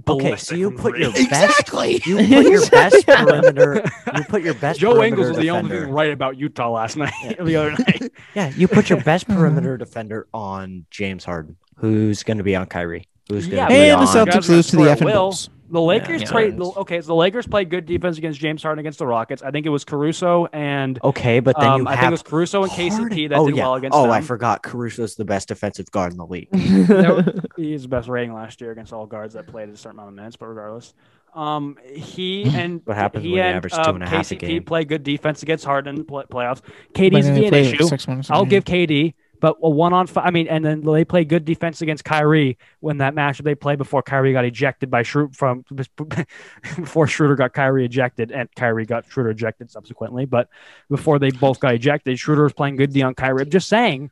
[0.09, 1.03] Okay, ballistic so you put three.
[1.03, 2.03] your best Exactly.
[2.07, 3.85] you put your best perimeter
[4.17, 5.75] you put your best Joe Ingles was the defender.
[5.75, 7.13] only thing right about Utah last night.
[7.41, 8.11] the other night.
[8.35, 12.67] Yeah, you put your best perimeter defender on James Harden, who's going to be on
[12.67, 15.09] Kyrie, who's going Yeah, to but And the Celtics lose to the gonna effing score
[15.11, 15.23] at will.
[15.25, 15.51] Bulls.
[15.69, 16.31] The Lakers Yeah.
[16.31, 16.57] played.
[16.57, 19.43] the- okay, so the Lakers played good defense against James Harden against the Rockets.
[19.43, 22.13] I think it was Caruso and Okay, but then um, you I have think it
[22.13, 23.65] was Caruso and KCP that oh, did yeah.
[23.65, 24.13] well against Oh, them.
[24.13, 24.63] I forgot.
[24.63, 26.49] Caruso's the best defensive guard in the league.
[27.57, 30.15] He's the best rating last year against all guards that played a certain amount of
[30.15, 30.95] minutes, but regardless.
[31.35, 34.31] Um, he and What happens he when you and average two um, and a half
[34.31, 34.63] a KCP game?
[34.65, 36.61] play good defense against Harden in the play- playoffs.
[36.95, 37.89] KD's be an issue.
[38.33, 40.25] I'll give KD, but a one on five.
[40.27, 43.79] I mean, and then they play good defense against Kyrie when that matchup they played
[43.79, 45.65] before Kyrie got ejected by Schroeder from
[46.77, 50.25] before Schroeder got Kyrie ejected and Kyrie got Schroeder ejected subsequently.
[50.25, 50.49] But
[50.89, 53.43] before they both got ejected, Schroeder was playing good D on Kyrie.
[53.43, 54.11] I'm just saying,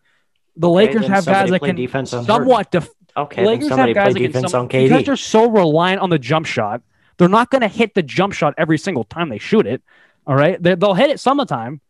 [0.57, 4.15] the Lakers then have guys that can defense somewhat def- Okay, the Lakers have guys
[4.15, 6.83] that can defense some- on because they're so reliant on the jump shot.
[7.17, 9.83] They're not going to hit the jump shot every single time they shoot it.
[10.27, 11.81] All right, they, they'll hit it some of the time,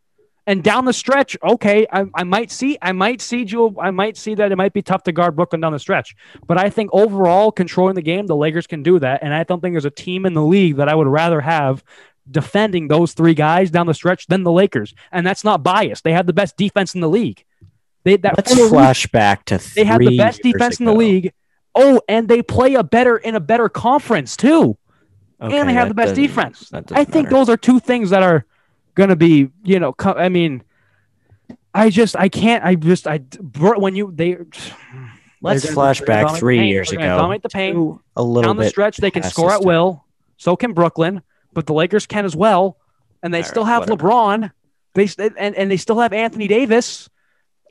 [0.46, 4.16] and down the stretch, okay, I, I might see, I might see Jewel, I might
[4.16, 6.14] see that it might be tough to guard Brooklyn down the stretch.
[6.46, 9.60] But I think overall, controlling the game, the Lakers can do that, and I don't
[9.60, 11.82] think there's a team in the league that I would rather have
[12.30, 16.04] defending those three guys down the stretch than the Lakers, and that's not biased.
[16.04, 17.44] They have the best defense in the league.
[18.04, 20.86] They that Let's for a flash back to They have the best years defense in
[20.86, 21.32] the league.
[21.74, 24.76] Oh, and they play a better in a better conference too.
[25.40, 26.70] Okay, and they have the best doesn't- defense.
[26.72, 27.30] I think matter.
[27.30, 28.44] those are two things that are
[28.94, 30.62] going to be, you know, co- I mean,
[31.74, 35.98] I just, I can't, I just, I, bro, when you, they, Let's they're gonna- flash
[35.98, 36.68] they're gonna back dominate three paint.
[36.68, 37.16] years They're ago.
[37.18, 38.00] Dominate the paint.
[38.16, 40.04] a little Down the stretch, they can score at will.
[40.36, 41.22] So can Brooklyn,
[41.52, 42.78] but the Lakers can as well.
[43.22, 44.08] And they All still right, have whatever.
[44.08, 44.50] LeBron.
[44.94, 47.08] They and, and they still have Anthony Davis.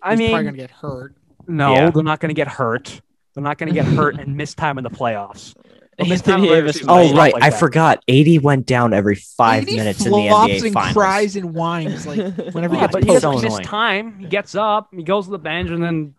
[0.02, 1.16] I He's mean, probably gonna get hurt.
[1.48, 1.90] no, Yeah.
[1.90, 3.02] they're not going to get hurt.
[3.34, 5.56] They're not going to get hurt and miss time in the playoffs.
[5.98, 7.60] They'll miss time in Anthony the Davis Oh right, like I that.
[7.60, 8.04] forgot.
[8.10, 10.94] AD went down every five minutes in the flops NBA and finals.
[10.94, 12.18] cries and whines like
[12.54, 13.22] whenever he Yeah, gets but he poked.
[13.22, 13.64] doesn't So miss annoying.
[13.66, 14.20] time.
[14.20, 16.16] He gets up, he goes to the bench, and then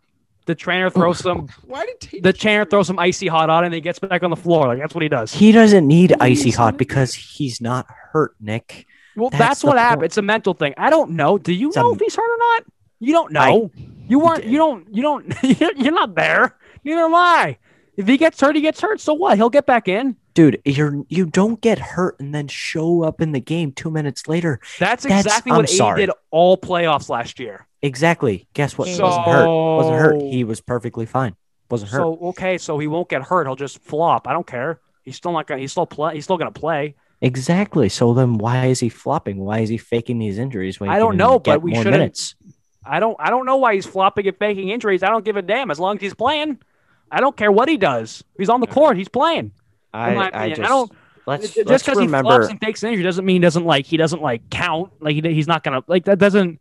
[0.47, 1.49] the trainer throws some.
[1.67, 4.23] Why did Tate The trainer throws some icy hot on, him, and he gets back
[4.23, 4.67] on the floor.
[4.69, 5.33] Like that's what he does.
[5.33, 8.87] He doesn't need icy hot because he's not hurt, Nick.
[9.17, 10.01] Well, That's that's, what happened.
[10.01, 10.07] point.
[10.07, 10.75] It's a mental thing.
[10.77, 11.39] I don't know.
[11.39, 12.65] Do you It's know a- if he's hurt or not?
[13.01, 13.71] You don't know.
[14.09, 14.45] you weren't.
[14.45, 14.93] You don't.
[14.95, 15.35] You don't.
[15.79, 16.57] You're not there.
[16.85, 17.57] Neither am I.
[17.97, 19.01] If he gets hurt, he gets hurt.
[19.01, 19.37] So what?
[19.39, 20.17] He'll get back in.
[20.35, 24.27] Dude, you're you don't get hurt and then show up in the game two minutes
[24.27, 24.59] later.
[24.81, 26.01] That's That's- exactly I'm what sorry.
[26.01, 27.67] did all playoffs last year.
[27.83, 28.49] Exactly.
[28.55, 28.89] Guess what?
[28.89, 29.47] He wasn't hurt.
[29.77, 30.23] Wasn't hurt.
[30.23, 31.37] He was perfectly fine.
[31.71, 31.99] Wasn't hurt.
[31.99, 33.47] So okay, so he won't get hurt.
[33.47, 34.27] He'll just flop.
[34.27, 34.81] I don't care.
[35.05, 35.61] He's still not gonna.
[35.61, 36.15] He's still play.
[36.15, 36.95] He's still gonna play.
[37.21, 37.89] exactly.
[37.89, 39.39] So then why is he flopping?
[39.39, 42.35] Why is he faking these injuries when I don't know, but we shouldn't-
[42.85, 43.17] I don't.
[43.21, 45.03] I don't know why he's flopping and faking injuries.
[45.03, 46.59] I don't give a damn as long as he's playing.
[47.11, 48.25] I don't care what he does.
[48.39, 49.53] He's on the court, he's playing.
[49.95, 50.65] in my opinion.
[50.65, 50.93] I don't.
[51.27, 53.97] let's, just because he flops and fakes an injury doesn't mean he doesn't like he
[53.97, 54.93] doesn't like count.
[55.01, 56.61] Like he, he's not gonna like that doesn't.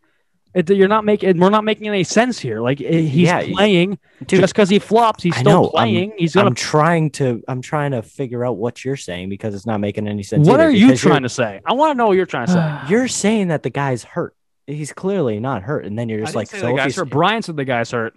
[0.54, 1.40] It, you're not making.
[1.40, 2.62] We're not making any sense here.
[2.62, 3.98] Like eh, he's Yeah, playing.
[4.28, 6.14] dude, just because he flops, he's I still know, I'm- playing.
[6.20, 6.50] he's gonna.
[6.50, 10.08] I'm trying to I'm trying to figure out what you're saying because it's not making
[10.08, 10.48] any sense.
[10.48, 11.60] what are you trying to say?
[11.66, 12.80] I want to know what you're trying to say.
[12.92, 14.36] You're saying that the guy's hurt.
[14.68, 17.10] He's clearly not hurt, and then you're just like, so the guy's hurt.
[17.10, 18.16] Brian said the guy's hurt.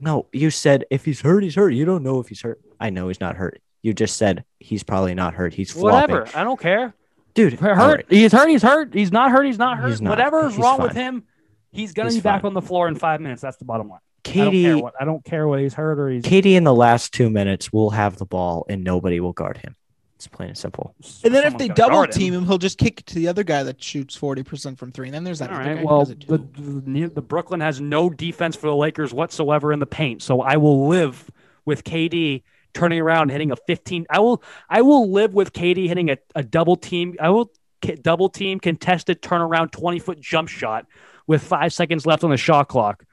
[0.00, 1.70] No, you said if he's hurt, he's hurt.
[1.70, 2.60] You don't know if he's hurt.
[2.80, 3.60] I know he's not hurt.
[3.82, 5.54] You just said he's probably not hurt.
[5.54, 6.14] He's flopping.
[6.16, 6.38] Whatever.
[6.38, 6.94] I don't care.
[7.34, 7.54] dude.
[7.54, 7.76] Hurt.
[7.76, 8.04] right.
[8.08, 8.48] He's hurt.
[8.48, 8.94] He's hurt.
[8.94, 9.44] He's not hurt.
[9.46, 9.88] He's not hurt.
[9.90, 10.10] He's not.
[10.10, 11.24] Whatever's He's wrong with him,
[11.72, 12.48] he's gonna He's be back fine.
[12.50, 13.40] on the floor in five minutes.
[13.42, 14.00] That's the bottom line.
[14.26, 14.94] I don't care KD, what.
[15.00, 16.22] I don't care what he's hurt or he's.
[16.24, 19.74] KD, in the last two minutes will have the ball, and nobody will guard him.
[20.18, 20.96] It's plain and simple.
[21.22, 22.18] And then if they double guard him.
[22.18, 24.90] team him, he'll just kick it to the other guy that shoots forty percent from
[24.90, 25.06] three.
[25.06, 25.74] And then there's that All other right.
[25.76, 26.82] guy who Well, does it the, too.
[26.84, 30.56] the the Brooklyn has no defense for the Lakers whatsoever in the paint, so I
[30.56, 31.30] will live
[31.64, 32.42] with KD
[32.74, 34.06] turning around and hitting a 15.
[34.10, 37.14] I will I will live with KD hitting a, a double team.
[37.20, 40.86] I will k- double team contested turnaround 20 foot jump shot
[41.28, 43.04] with five seconds left on the shot clock.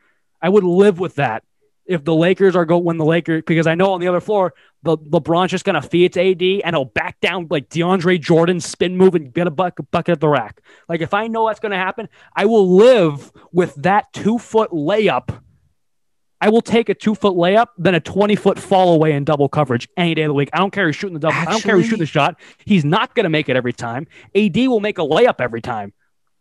[0.42, 1.44] I would live with that
[1.86, 4.54] if the Lakers are go when the Lakers because I know on the other floor
[4.84, 8.60] the LeBron's just gonna feed it to AD and he'll back down like DeAndre Jordan
[8.60, 10.62] spin move and get a buck, bucket at the rack.
[10.90, 15.42] Like if I know that's gonna happen, I will live with that two foot layup.
[16.42, 19.50] I will take a two foot layup than a 20 foot fall away in double
[19.50, 20.50] coverage any day of the week.
[20.54, 21.36] I don't care who's shooting the double.
[21.36, 22.40] I don't care who's shooting the shot.
[22.66, 24.06] He's not going to make it every time.
[24.36, 25.94] AD will make a layup every time.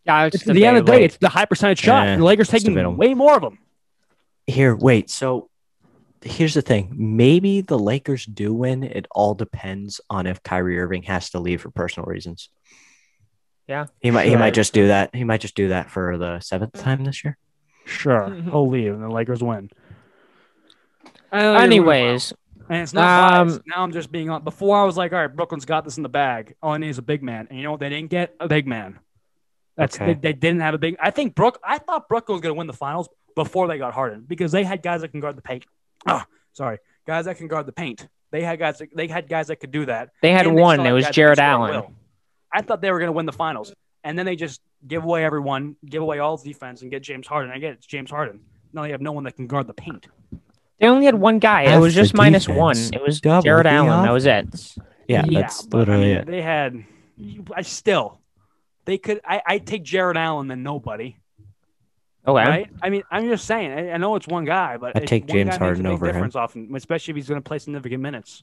[0.05, 1.05] Yeah, at the end of the day, debatable.
[1.05, 2.07] it's the high percentage shot.
[2.07, 3.59] Yeah, the Lakers taking way more of them.
[4.47, 5.11] Here, wait.
[5.11, 5.49] So
[6.23, 6.93] here's the thing.
[6.97, 8.83] Maybe the Lakers do win.
[8.83, 12.49] It all depends on if Kyrie Irving has to leave for personal reasons.
[13.67, 13.87] Yeah.
[14.01, 15.15] He might he might just do that.
[15.15, 17.39] He might just do that for the seventh time this year.
[17.87, 19.71] Sure, he'll leave and the Lakers win.
[21.05, 22.67] I don't think they're moving Anyways, well.
[22.71, 23.63] and it's not um, biased.
[23.67, 24.45] Now I'm just being on.
[24.45, 26.55] Before I was like, all right, Brooklyn's got this in the bag.
[26.63, 27.81] All I need is a big man, and you know what?
[27.81, 28.99] They didn't get a big man.
[29.77, 30.13] That's Okay.
[30.13, 30.97] they, they didn't have a big.
[31.01, 31.59] I think Brook.
[31.65, 34.65] I thought Brooklyn was going to win the finals before they got Harden because they
[34.65, 35.65] had guys that can guard the paint.
[36.07, 38.07] Ah, sorry, guys that can guard the paint.
[38.31, 38.79] They had guys.
[38.79, 40.11] That, they had guys that could do that.
[40.21, 40.77] they had and they one.
[40.77, 41.71] still It was Jarrett could score at Allen.
[41.71, 41.93] will.
[42.53, 43.73] I thought they were going to win the finals,
[44.03, 47.27] and then they just give away everyone, give away all the defense, and get James
[47.27, 47.51] Harden.
[47.51, 48.41] I get it, it's James Harden.
[48.73, 50.07] Now they have no one that can guard the paint.
[50.79, 51.63] They only had one guy.
[51.63, 52.77] It was just defense, one.
[52.77, 54.03] It was double Jarrett the Allen.
[54.03, 54.75] That was it.
[55.09, 56.27] Yeah, Yeah, that's but, I literally mean, it.
[56.27, 56.85] They had,
[57.55, 58.21] I still,
[58.85, 59.21] they could.
[59.25, 61.17] I I take Jarrett Allen than nobody,
[62.27, 62.49] Okay.
[62.49, 62.71] right?
[62.83, 63.71] I mean, I'm just saying.
[63.73, 65.93] I, I know it's one guy, but I'd take James guy makes a Harden big
[65.93, 66.31] over him.
[66.35, 68.43] Often, especially if he's going to play significant minutes.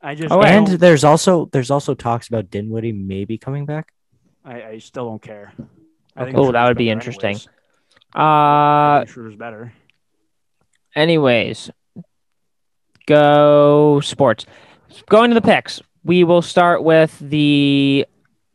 [0.00, 3.66] I just Oh, I and don't- there's also there's also talks about Dinwiddie maybe coming
[3.66, 3.92] back.
[4.44, 5.52] I, I still don't care.
[6.16, 6.32] I Okay.
[6.32, 7.36] think Oh, that would be interesting.
[7.36, 7.48] anyways.
[8.14, 9.72] I Uh, think Schroeder's better.
[10.96, 11.70] anyways,
[13.06, 14.46] go sports.
[15.08, 15.80] Going to the picks.
[16.04, 18.06] We will start with the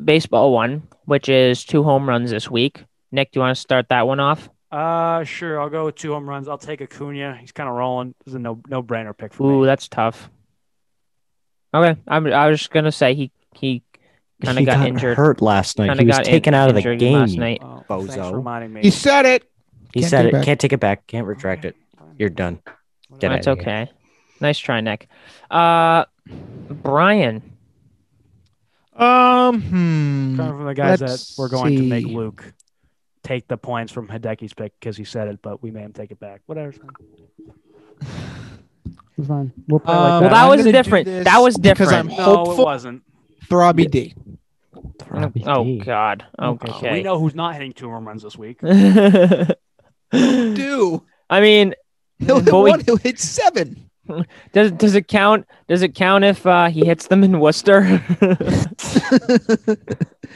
[0.03, 2.83] baseball one, which is two home runs this week.
[3.15, 4.49] Nick, do you want to start that one off?
[4.71, 5.59] Uh, sure.
[5.61, 6.47] I'll go with two home runs.
[6.47, 7.37] I'll take Acuna.
[7.39, 8.13] He's kind of rolling.
[8.25, 9.65] This is a no no brainer pick for Ooh, me.
[9.65, 10.29] that's tough.
[11.73, 12.27] Okay, I'm.
[12.27, 13.83] I was just gonna say he he
[14.43, 15.17] kind of got, injured.
[15.17, 15.87] hurt last night.
[15.87, 17.13] Kinda He was got in- taken out of the game.
[17.19, 17.59] last night.
[17.63, 18.07] Oh, Bozo.
[18.09, 18.81] thanks for reminding me.
[18.81, 19.49] He said it.
[19.93, 20.27] He Can't said it.
[20.29, 20.45] it back.
[20.45, 21.07] Can't take it back.
[21.07, 21.75] Can't retract it.
[22.19, 22.59] You're done.
[23.19, 23.71] Get That's outta here.
[23.85, 23.91] okay.
[24.41, 25.07] Nice try, Nick.
[25.49, 26.03] Uh,
[26.69, 27.41] Brian.
[28.95, 30.35] Um, hmm.
[30.37, 32.05] Coming from the guys Let's that were going to make.
[32.07, 32.53] Luke
[33.25, 36.11] take the points from Hideki's pick because he said it, but we made him take
[36.11, 36.41] it back.
[36.45, 36.69] Whatever.
[36.69, 36.91] It's fine.
[39.17, 39.51] It's fine.
[39.67, 40.29] We'll play Um, like Well, that.
[40.29, 41.05] that I'm was different.
[41.25, 41.77] That was different.
[41.79, 42.27] because I'm different.
[42.47, 43.01] no, it wasn't.
[43.47, 44.13] Throbby D.
[45.09, 45.79] Bobby Oh D.
[45.79, 46.25] God.
[46.81, 48.59] We know who's not hitting two home runs this week.
[50.11, 51.03] Do.
[51.29, 51.73] I mean,
[52.19, 52.79] he'll hit But we- one.
[52.81, 53.84] He'll hit seven.
[54.53, 55.47] does does it count?
[55.67, 57.81] Does it count if uh, he hits them in Worcester?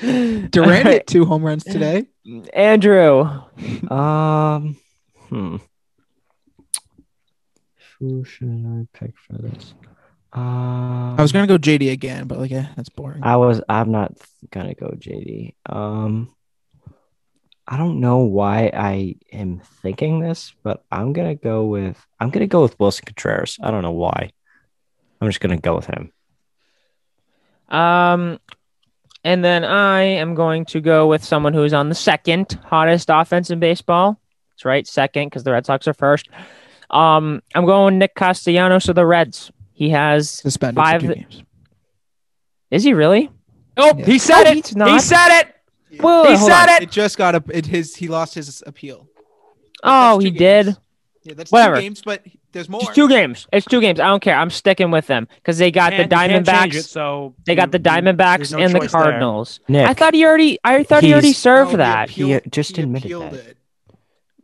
[0.01, 0.85] Duran Alright.
[0.85, 2.07] hit two home runs today.
[2.53, 3.21] Andrew.
[3.89, 4.77] Um,
[5.27, 5.57] hmm.
[7.99, 9.73] Who should I pick for this?
[10.31, 13.23] Um, I was gonna go JD again, but like, yeah, that's boring.
[13.23, 13.61] I was.
[13.67, 14.13] I'm not
[14.51, 15.55] gonna go JD.
[15.65, 16.33] Um,
[17.71, 22.03] I don't know why I am thinking this, but I'm gonna go with.
[22.19, 23.59] I'm gonna go with Willson Contreras.
[23.61, 24.31] I don't know why.
[25.21, 26.11] I'm just gonna go with him.
[27.69, 28.39] Um,
[29.23, 33.51] and then I am going to go with someone who's on the second hottest offense
[33.51, 34.19] in baseball.
[34.51, 36.27] That's right, second because the Red Sox are first.
[36.89, 39.51] Um, I'm going Nick Castellanos of the Reds.
[39.73, 40.29] He has.
[40.31, 41.43] Suspended five- for games.
[42.71, 43.29] Is he really?
[43.77, 44.05] Oh, Yeah.
[44.05, 44.43] he said
[44.75, 44.91] No, it.
[44.93, 45.48] He said it.
[45.99, 46.69] Whoa, He said on.
[46.69, 46.83] it.
[46.83, 47.43] It just got a.
[47.51, 47.95] It his.
[47.95, 49.07] He lost his appeal.
[49.83, 50.77] Oh, he two did.
[51.23, 51.75] Yeah, that's Whatever.
[51.75, 52.23] two games, but
[52.53, 52.81] there's more.
[52.83, 53.47] It's two games.
[53.51, 53.99] It's two games.
[53.99, 54.35] I don't care.
[54.35, 56.75] I'm sticking with them because they got Can't- the you can't Diamondbacks.
[56.75, 58.87] it, so They got the you- you- Diamondbacks no and the.
[58.87, 59.59] Cardinals.
[59.67, 60.59] Nick, I thought he already.
[60.63, 62.09] I thought he already served No, that.
[62.09, 63.33] He just admitted that.
[63.33, 63.57] it.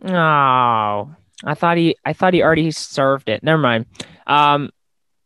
[0.04, 1.96] Oh, I thought he.
[2.06, 3.44] I thought he already served it.
[3.44, 3.86] Never mind.
[4.28, 4.70] Um,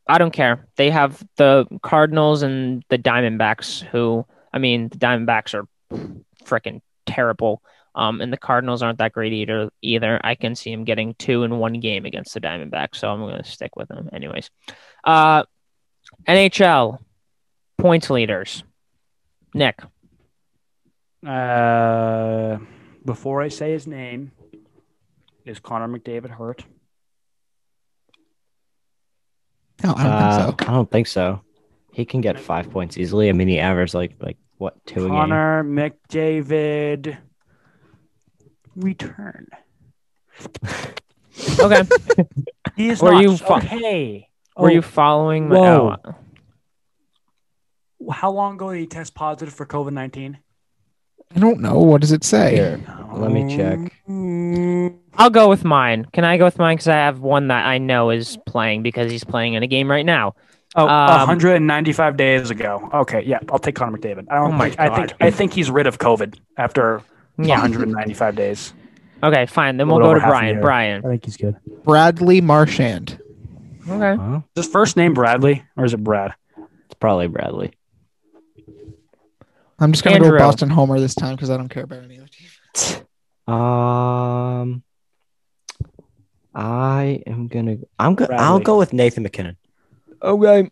[0.08, 0.68] I don't care.
[0.76, 3.82] They have the Cardinals and the Diamondbacks.
[3.88, 5.66] Who I mean, the Diamondbacks are
[6.46, 7.62] freaking terrible.
[7.96, 9.70] Um, and the Cardinals aren't that great either.
[9.82, 13.20] Either I can see him getting two in one game against the Diamondbacks, so I'm
[13.20, 14.10] going to stick with him.
[14.14, 14.50] Anyways,
[15.04, 15.44] uh,
[16.28, 17.00] NHL
[17.78, 18.64] points leaders.
[19.54, 19.80] Nick.
[21.26, 22.58] Uh,
[23.06, 24.32] before I say his name,
[25.46, 26.64] is Connor McDavid hurt?
[29.84, 30.68] No, I don't Uh, think so.
[30.68, 31.42] I don't think so.
[31.94, 33.30] he can get five points easily.
[33.30, 35.18] I mean, he averaged like like what two a game?
[35.18, 37.18] Connor McDavid
[38.76, 39.48] return.
[41.62, 41.84] Okay.
[42.76, 44.28] He is Were not you fo- okay.
[44.58, 45.48] Were Oh, you following?
[45.48, 45.96] My, Whoa.
[46.06, 46.16] oh,
[48.12, 50.40] How long ago did he test positive for COVID nineteen?
[51.34, 51.80] I don't know.
[51.80, 52.56] What does it say?
[52.56, 52.82] Here,
[53.14, 53.80] let me check.
[54.10, 54.98] Mm.
[55.14, 56.06] I'll go with mine.
[56.12, 56.76] Can I go with mine?
[56.76, 59.90] Because I have one that I know is playing because he's playing in a game
[59.90, 60.36] right now.
[60.76, 62.90] Oh, Um, 195 days ago.
[62.94, 64.28] Okay, yeah, I'll take Connor McDavid.
[64.30, 67.02] I don't Oh my think, I think I think he's rid of COVID after
[67.40, 67.60] Yeah.
[67.62, 68.74] 195 days.
[69.24, 69.78] Okay, fine.
[69.78, 70.62] Then we'll go to over half a Brian.
[70.62, 71.06] Brian.
[71.06, 71.56] I think he's good.
[71.84, 73.20] Bradley Marchand.
[73.90, 74.16] Okay.
[74.22, 74.42] Huh?
[74.56, 76.36] Is his first name Bradley or is it Brad?
[76.86, 77.74] It's probably Bradley.
[79.80, 80.32] I'm just gonna Andrew.
[80.32, 83.06] go Boston Homer this time because I don't care about any other team.
[83.48, 84.84] Um,
[86.54, 87.78] I am gonna.
[87.98, 88.28] I'm go.
[88.32, 89.58] I'll go with Nathan MacKinnon.
[90.22, 90.70] Okay.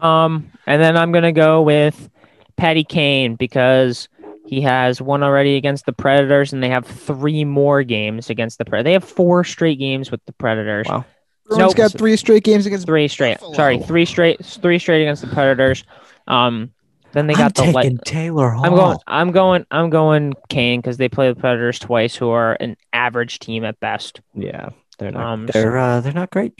[0.00, 2.08] Um, and then I'm gonna go with
[2.56, 4.08] Patty Kane because
[4.46, 8.64] he has one already against the Predators, and they have three more games against the
[8.64, 8.84] Predators.
[8.84, 10.86] They have four straight games with the Predators.
[10.88, 11.04] Wow.
[11.46, 11.76] Bruins Nope.
[11.76, 12.86] got three straight games against.
[12.86, 13.34] Three straight.
[13.34, 13.54] Buffalo.
[13.54, 14.44] Sorry, three straight.
[14.44, 15.84] Three straight against the Predators.
[16.28, 16.70] Um,
[17.12, 18.04] then they I'm got the taking light.
[18.04, 18.64] Taylor Hall.
[18.64, 18.98] I'm going.
[19.06, 19.66] I'm going.
[19.70, 23.78] I'm going Kane because they play the Predators twice, who are an average team at
[23.80, 24.20] best.
[24.34, 25.24] Yeah, they're not.
[25.24, 26.54] Um, they're uh, they're not great.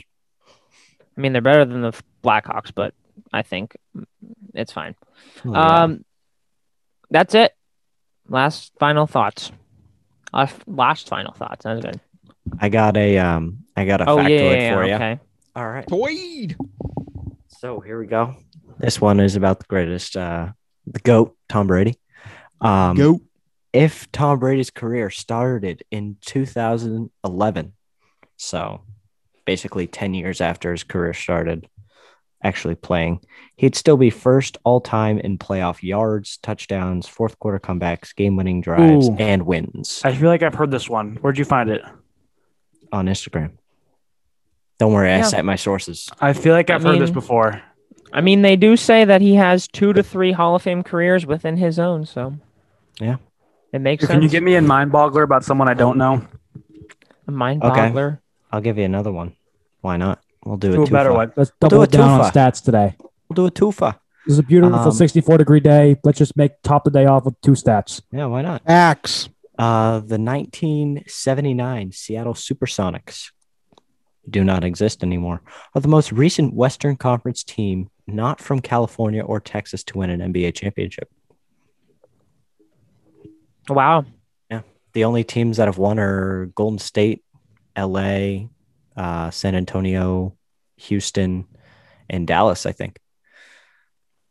[1.21, 1.93] I mean, they're better than the
[2.23, 2.95] Blackhawks, but
[3.31, 3.77] I think
[4.55, 4.95] it's fine.
[5.45, 5.83] Oh, yeah.
[5.83, 6.05] Um,
[7.11, 7.53] that's it.
[8.27, 9.51] Last final thoughts.
[10.33, 11.63] Last, last final thoughts.
[11.63, 11.99] That's good.
[12.59, 14.93] I got a um, I got a Oh factoid yeah, yeah, yeah, for you.
[14.95, 15.19] okay.
[15.55, 15.85] All right.
[15.85, 16.55] Boyd.
[17.49, 18.35] So here we go.
[18.79, 20.49] This one is about the greatest, uh,
[20.87, 21.99] the goat, Tom Brady.
[22.61, 23.21] Um, Go.
[23.73, 27.73] if Tom Brady's career started in 2011,
[28.37, 28.81] so
[29.45, 31.67] basically 10 years after his career started
[32.43, 33.19] actually playing,
[33.55, 38.61] he'd still be first all time in playoff yards, touchdowns, fourth quarter comebacks, game winning
[38.61, 39.15] drives, Ooh.
[39.19, 41.17] and wins I feel like I've heard this one.
[41.21, 41.81] Where'd you find it?
[42.93, 43.51] on Instagram.
[44.77, 45.21] Don't worry, I Yeah.
[45.23, 46.09] cite my sources.
[46.19, 47.61] I feel like I I've heard this before.
[48.11, 51.25] I mean, they do say that he has two to three Hall of Fame careers
[51.25, 52.33] within his own, so
[52.99, 53.15] Yeah.
[53.71, 54.15] it makes Can sense.
[54.15, 56.21] Can you give me a mind boggler about someone I don't know?
[57.27, 58.19] a mind Okay.
[58.51, 58.55] Boggler?
[58.55, 59.35] I'll give you another one.
[59.81, 60.21] Why not?
[60.45, 61.31] We'll do, Do a a better one.
[61.35, 62.95] Let's We'll double do a down on stats today.
[63.29, 63.95] We'll do a twofer.
[64.25, 65.97] This is a beautiful Um, 64 degree day.
[66.03, 68.01] Let's just make top of the day off with two stats.
[68.11, 68.61] Yeah, why not?
[68.67, 69.29] Axe.
[69.57, 73.31] Uh, the 1979 Seattle Supersonics
[74.29, 75.41] do not exist anymore.
[75.75, 80.33] Are the most recent Western Conference team not from California or Texas to win an
[80.33, 81.09] NBA championship.
[83.69, 84.05] Wow.
[84.49, 84.61] Yeah.
[84.93, 87.23] The only teams that have won are Golden State,
[87.77, 88.47] LA,
[88.95, 90.35] uh, San Antonio,
[90.77, 91.45] Houston,
[92.09, 92.65] and Dallas.
[92.65, 92.99] I think.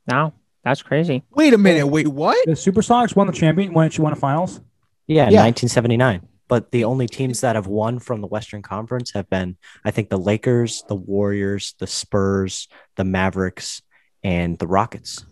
[0.07, 0.35] Now
[0.65, 1.25] that's crazy.
[1.31, 1.87] Wait a minute.
[1.87, 2.45] Wait, what?
[2.47, 4.61] The Supersonics won the champion when she won the finals.
[5.07, 5.43] Yeah, Yeah.
[5.43, 6.27] 1979.
[6.49, 10.11] But the only teams that have won from the Western Conference have been, I think,
[10.11, 12.67] the Lakers, the Warriors, the Spurs,
[12.97, 13.83] the Mavericks,
[14.25, 15.25] and the Rockets.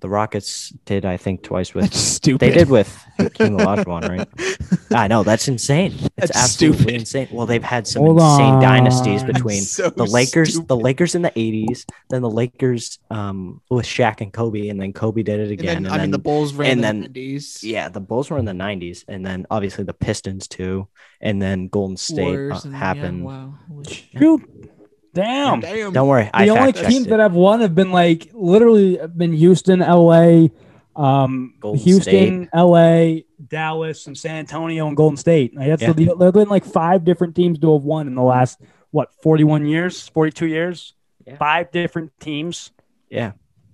[0.00, 1.84] The Rockets did, I think, twice with.
[1.84, 2.40] That's stupid.
[2.40, 2.88] They did with
[3.18, 4.28] Hakeem Olajuwon, right?
[4.94, 5.92] I know that's insane.
[5.94, 6.94] It's That's absolutely stupid.
[7.00, 7.28] insane.
[7.32, 10.68] Well, they've had some Hold insane dynasties between So the Lakers, stupid.
[10.68, 14.92] the Lakers in the '80s, then the Lakers um, with Shaq and Kobe, and then
[14.92, 16.82] Kobe did it And again, then, and I then mean, the Bulls ran and in
[17.02, 17.62] then- the 90s.
[17.62, 20.88] yeah, the Bulls were in the '90s, and then obviously the Pistons too,
[21.22, 23.24] and then Golden State uh, and- yeah, happened.
[23.24, 23.54] wow.
[23.88, 24.42] Shoot.
[25.16, 25.60] Damn.
[25.60, 25.92] Damn.
[25.92, 27.10] Don't worry, I the only teams it.
[27.10, 30.48] that have won have been like literally been Houston, LA,
[30.94, 35.56] um, Golden Houston, LA, Dallas, and San Antonio and Golden State.
[35.56, 35.92] Like, that's Yeah.
[35.92, 38.60] the, there have been like five different teams to have won in the last
[38.90, 40.08] What, 41 years?
[40.08, 40.94] 42 years?
[41.26, 41.36] Yeah.
[41.36, 42.70] Five different teams?
[43.10, 43.32] yeah,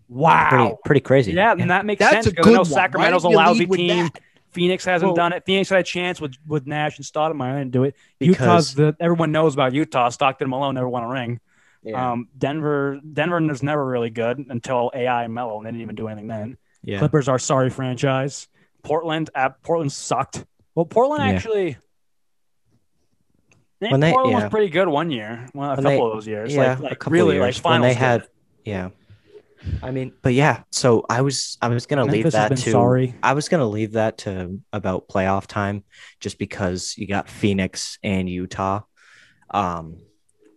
[0.08, 0.48] Wow.
[0.48, 1.32] pretty pretty crazy.
[1.32, 2.64] Yeah, and that makes That's sense a because good know one.
[2.66, 4.04] Sacramento's a lousy team.
[4.06, 4.20] that?
[4.52, 5.44] Phoenix hasn't Well- done it.
[5.46, 7.58] Phoenix had a chance with, with Nash and Stoudemire.
[7.58, 7.96] Didn't do it.
[8.20, 10.08] Utah's the everyone knows about Utah.
[10.10, 11.40] Stockton Malone never won a ring.
[11.82, 15.82] yeah, Um, Denver, Denver was never really good until AI and Melo, and they didn't
[15.82, 16.56] even do anything then.
[16.84, 16.98] yeah.
[16.98, 18.48] Clippers are sorry franchise.
[18.82, 20.44] Portland, uh, Portland sucked.
[20.74, 21.30] Well, Portland Yeah.
[21.34, 21.76] actually.
[23.78, 26.26] When they- Portland was pretty good one year, well, a When couple they- of those
[26.28, 27.88] years, yeah, like, a like couple really like when finals.
[27.90, 28.28] they had
[28.64, 28.90] yeah.
[29.82, 30.62] I mean, but yeah.
[30.70, 33.14] So I was I was gonna leave Memphis has that to sorry.
[33.22, 35.84] I was gonna leave that to about playoff time,
[36.20, 38.80] just because you got Phoenix and Utah,
[39.50, 39.98] um,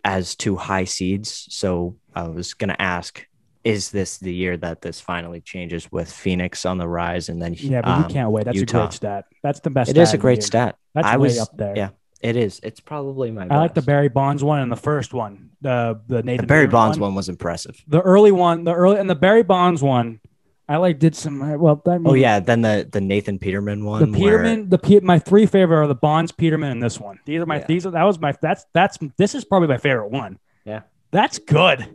[0.03, 1.47] as two high seeds.
[1.49, 3.25] So I was gonna ask,
[3.63, 7.53] is this the year that this finally changes with Phoenix on the rise and then
[7.53, 8.45] Yeah, but um, we can't wait.
[8.45, 8.77] That's Utah.
[8.77, 9.25] a great stat.
[9.43, 9.91] That's the best.
[9.91, 10.47] It is a great year.
[10.47, 10.75] stat.
[10.93, 11.73] That's I way was up there.
[11.75, 11.89] yeah.
[12.25, 12.59] It is.
[12.63, 13.47] It's probably my.
[13.49, 13.81] I like the.
[13.83, 17.09] Barry Bonds one and the first one, the the Nathan The Barry Peterman Bonds one.
[17.09, 17.83] one was impressive.
[17.87, 20.19] The early one, the early and the Barry Bonds one,
[20.67, 21.59] I like did some.
[21.59, 24.11] Well, that Oh yeah, then the the Nathan Peterman the one.
[24.11, 27.19] where- Peterman, the my three favorite are the Bonds, Peterman, and this one.
[27.25, 27.65] These are my Yeah.
[27.67, 30.39] these are that was my that's that's this is probably my favorite one.
[30.65, 30.81] Yeah.
[31.11, 31.85] that's good.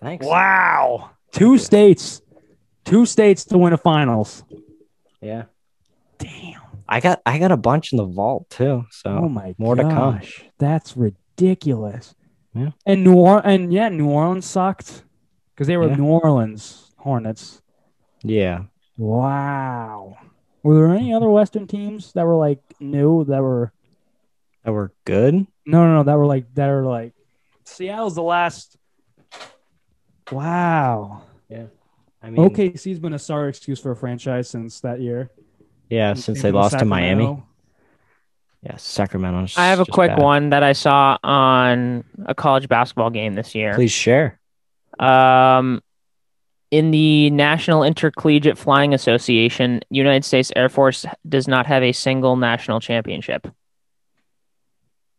[0.00, 0.24] Thanks.
[0.24, 2.22] Wow, two states,
[2.84, 4.44] two states to win a finals.
[5.20, 5.44] Yeah.
[6.92, 8.84] I got I got a bunch in the vault too.
[8.90, 10.20] So Oh my more to come.
[10.58, 12.14] that's ridiculous.
[12.52, 12.70] Yeah.
[12.84, 15.04] And New Orleans, and yeah, New Orleans sucked
[15.54, 15.96] because they were Yeah.
[15.96, 17.62] New Orleans Hornets.
[18.22, 18.64] yeah.
[18.98, 20.18] Wow.
[20.62, 23.72] Were there any other Western teams that were like new that were
[24.64, 25.34] That were good.
[25.64, 27.14] no no no that were like that are like
[27.64, 28.76] Seattle's the last.
[30.32, 31.22] Wow.
[31.48, 31.66] Yeah.
[32.22, 35.30] I mean, OKC's been a sorry excuse for a franchise since that year.
[35.90, 37.42] Yeah, since they with lost to Miami.
[38.62, 38.82] Yes.
[38.82, 39.46] Sacramento.
[39.56, 40.22] I have a quick bad.
[40.22, 43.74] one that I saw on a college basketball game this year.
[43.74, 44.38] Please share.
[44.98, 45.82] Um,
[46.70, 52.36] in the National Intercollegiate Flying Association, United States Air Force does not have a single
[52.36, 53.46] national championship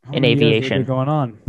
[0.05, 0.77] How In many years has it aviation.
[0.79, 1.39] been going on.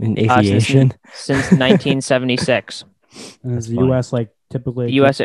[0.00, 0.92] In Uh, since- aviation.
[1.14, 2.84] since 1976.
[3.44, 3.88] And is the funny.
[3.88, 4.12] U.S.
[4.12, 5.22] like typically The U.S.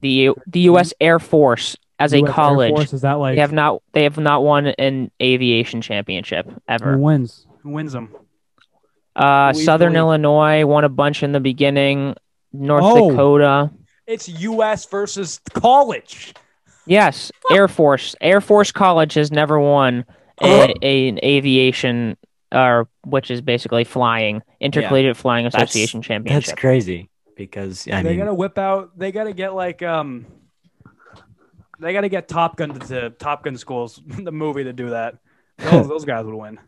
[0.00, 0.94] the the U.S.
[1.00, 4.02] Air Force as a US Air college Force, is that like they have not they
[4.04, 6.94] have not won an aviation championship ever.
[6.94, 7.46] who wins?
[7.62, 8.14] Who wins them?
[9.16, 12.14] Uh, We Southern believe- Illinois won a bunch in the beginning.
[12.52, 13.10] North Oh.
[13.10, 13.70] Dakota.
[14.06, 14.86] It's U.S.
[14.86, 16.34] versus college.
[16.86, 18.14] Yes, Air Force.
[18.20, 20.04] Air Force College has never won
[20.42, 22.16] a, a- an aviation,
[22.52, 26.44] or which is basically flying, intercollegiate flying association That's championship.
[26.46, 28.96] That's crazy because I they mean, gotta whip out.
[28.98, 30.26] They gotta get like um.
[31.78, 35.16] They gotta get Top Gun to, to Top Gun schools, the movie to do that.
[35.58, 36.58] Those, those guys would win.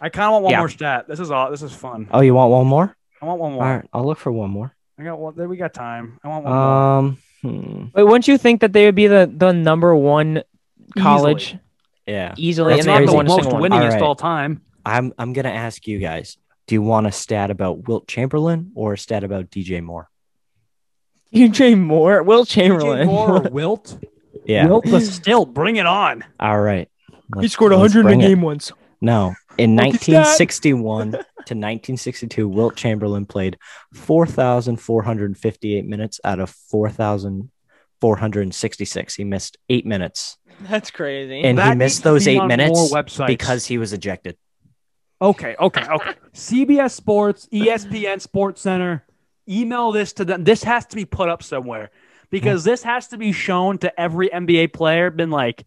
[0.00, 0.58] I kind of want one Yeah.
[0.58, 1.06] more stat.
[1.06, 1.48] This is all.
[1.50, 2.08] This is fun.
[2.10, 2.96] oh, you want one more?
[3.22, 3.62] I want one more.
[3.62, 4.74] right, I'll look for one more.
[4.98, 5.34] I got one.
[5.48, 6.18] We got time.
[6.24, 6.62] I want one more.
[6.62, 10.42] Um, hmm, Wait, wouldn't you think that they would be the, the number one
[10.98, 11.56] college
[12.06, 13.70] yeah, easily, That's and they not haven't the won a most single one?
[13.70, 14.02] winningest Alright.
[14.02, 14.62] all time.
[14.84, 16.36] I'm I'm gonna ask you guys.
[16.66, 20.08] Do you want a stat about Wilt Chamberlain or a stat about DJ Moore?
[21.34, 23.06] DJ Moore, Wilt Chamberlain.
[23.06, 23.98] DJ Moore or Wilt.
[24.44, 24.66] Yeah.
[24.66, 26.24] Wilt, but still, bring it on.
[26.40, 26.88] All right.
[27.08, 28.28] he Let's- scored 100 in bring a it.
[28.28, 28.72] game once.
[29.02, 30.36] No, in Look at that.
[30.36, 33.56] 1961 to 1962, Wilt Chamberlain played
[33.94, 39.14] 4,458 minutes out of 4,466.
[39.14, 41.42] He missed eight minutes, That's crazy.
[41.42, 42.92] and he missed those eight minutes
[43.26, 44.36] because he was ejected.
[45.22, 46.14] Okay, okay, okay.
[46.34, 49.04] CBS Sports, ESPN Sports Center,
[49.48, 50.44] email this to them.
[50.44, 51.90] This has to be put up somewhere
[52.30, 52.70] because hmm.
[52.70, 55.10] this has to be shown to every NBA player.
[55.10, 55.64] Been like,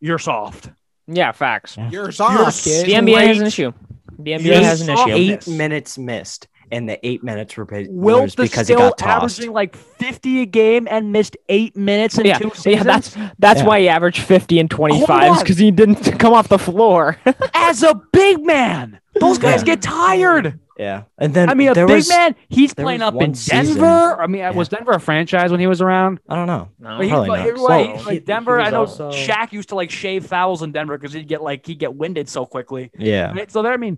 [0.00, 0.70] you're soft.
[1.06, 1.76] yeah, facts.
[1.76, 1.90] Yeah.
[1.90, 2.64] You're You're soft.
[2.64, 3.72] The NBA has an issue.
[4.18, 5.10] The NBA You're has an issue.
[5.10, 8.74] Eight Eight minutes missed, and the eight minutes were paid Wilt was is because he
[8.74, 9.38] still got tossed.
[9.38, 13.60] averaging like 50 a game and missed eight minutes in Yeah, two yeah, that's that's
[13.60, 13.66] Yeah.
[13.66, 15.38] why he averaged 50 and 25s on.
[15.38, 17.18] because he didn't come off the floor.
[17.54, 19.00] as a big man.
[19.20, 19.64] Those guys Yeah.
[19.66, 20.60] get tired.
[20.78, 22.34] Yeah, and then I mean, a there big was, man.
[22.50, 23.34] He's playing up in Denver.
[23.34, 26.20] season- I mean, was Denver a franchise when he was around?
[26.28, 26.68] I don't know.
[26.78, 26.98] No.
[26.98, 27.46] But he, Probably but not.
[27.46, 29.90] you're right, Well, like he- Denver, he I know was also- Shaq used to like
[29.90, 32.90] shave fouls in Denver because he'd get like he'd get winded so quickly.
[32.98, 33.50] Yeah, Right?
[33.50, 33.96] So there, I mean,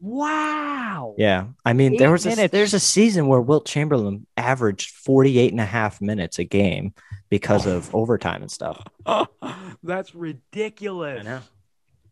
[0.00, 1.14] wow.
[1.18, 1.48] yeah.
[1.64, 2.52] I mean, Eight there was a, minutes.
[2.52, 6.94] there's a season where Wilt Chamberlain averaged 48 and a half minutes a game
[7.28, 8.00] because of oh.
[8.00, 8.82] overtime and stuff.
[9.82, 11.26] That's ridiculous.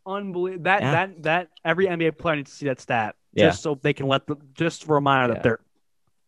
[0.07, 0.11] I.
[0.11, 0.65] Unbelievable.
[0.65, 0.91] That Yeah.
[0.93, 3.47] that that every NBA player needs to see that stat Yeah.
[3.47, 5.35] just so they can let the just a reminder Yeah.
[5.35, 5.61] that they're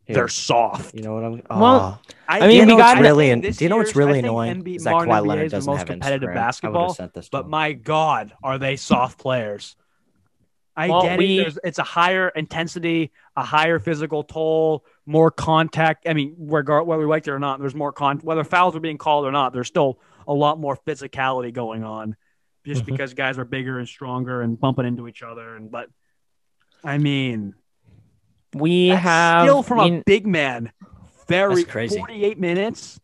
[0.04, 0.94] Here, they're soft.
[0.94, 1.60] you know what I'm?
[1.60, 2.12] Well, Oh.
[2.28, 4.62] I mean, you we know got- really an- do you know what's really annoying?
[4.62, 6.34] NBA Is that Kawhi NBA Leonard doesn't most have competitive Instagram.
[6.34, 6.94] Basketball.
[6.94, 9.76] sent this to But my God, are they soft players?
[10.78, 11.56] I Well, get we- it.
[11.64, 16.06] It's a higher intensity, a higher physical toll, more contact.
[16.06, 18.18] I mean, regard whether we like it or not, there's more con.
[18.18, 19.98] Whether fouls are being called or not, there's still
[20.28, 22.14] a lot more physicality going on,
[22.66, 22.86] just Mhm.
[22.86, 25.56] because guys are bigger and stronger and bumping into each other.
[25.56, 25.88] And but,
[26.84, 27.54] I mean,
[28.54, 30.72] we that's have still from we- a big man.
[31.28, 31.98] Very crazy.
[31.98, 33.00] 48 minutes.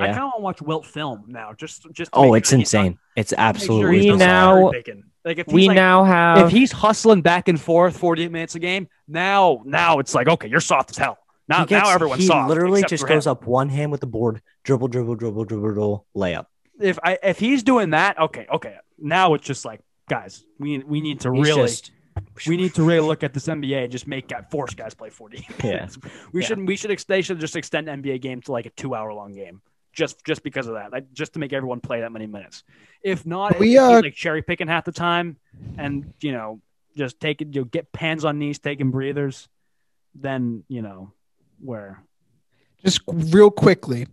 [0.00, 1.52] I kind of want to watch Wilt film now.
[1.52, 2.12] Just, just.
[2.12, 2.98] to Oh, make it's sure he's not- insane.
[3.14, 5.02] It's make sure absolutely he's We now- cherry.
[5.24, 8.58] Like if we like, now have if he's hustling back and forth 48 minutes a
[8.58, 11.16] game, now now it's like okay, you're soft as hell.
[11.46, 12.48] Now He gets- now everyone's he soft.
[12.48, 13.16] literally just for him.
[13.18, 16.46] goes up one hand with the board, dribble, dribble, dribble, dribble, dribble, layup.
[16.80, 18.76] If I if he's doing that, okay, okay.
[18.98, 21.90] Now it's just like guys, we we need to He's really just-
[22.46, 25.08] we need to really look at this NBA and just make guy force guys play
[25.08, 25.88] 40 Yeah.
[26.32, 26.46] We Yeah.
[26.48, 29.12] shouldn't we should ex- they should just extend NBA game to like a two hour
[29.14, 29.62] long game.
[29.94, 32.64] just just because of that, like just to make everyone play that many minutes.
[33.02, 35.36] If not, We, if he's, uh, like cherry picking half the time,
[35.78, 36.60] and you know
[36.96, 39.48] just take it, you know, get pans on knees, taking breathers,
[40.14, 41.12] then you know
[41.60, 42.02] where
[42.84, 44.06] Just real quickly,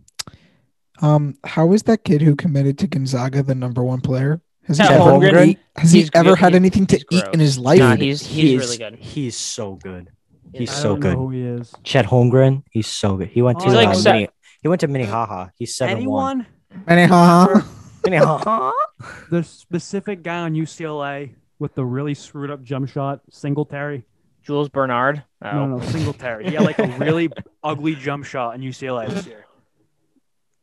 [1.02, 4.40] um, how is that kid who committed to Gonzaga the number one player?
[4.66, 5.46] Has he, Chet ever, Holmgren?
[5.46, 6.38] eat- has he ever good.
[6.38, 7.34] had anything to he's eat gross.
[7.34, 7.78] in his life?
[7.78, 8.98] Nah, he's he's He's- really good.
[8.98, 10.10] He's so good.
[10.52, 11.16] He's I so don't know good.
[11.16, 11.74] who he is.
[11.84, 13.28] Chet Holmgren, he's so good.
[13.28, 14.28] He went to He's like uh, se- mini,
[14.62, 15.48] he went to Minnehaha.
[15.56, 16.46] He's seven one.
[16.70, 16.84] anyone.
[16.88, 17.62] Anyhow,
[18.04, 18.72] Minnehaha.
[19.30, 24.04] The specific guy on UCLA with the really screwed up jump shot, Singletary.
[24.42, 25.22] Jules Bernard.
[25.42, 25.52] Oh.
[25.52, 26.48] No, no, Singletary.
[26.48, 27.30] He had like a really
[27.62, 29.46] ugly jump shot in UCLA this year.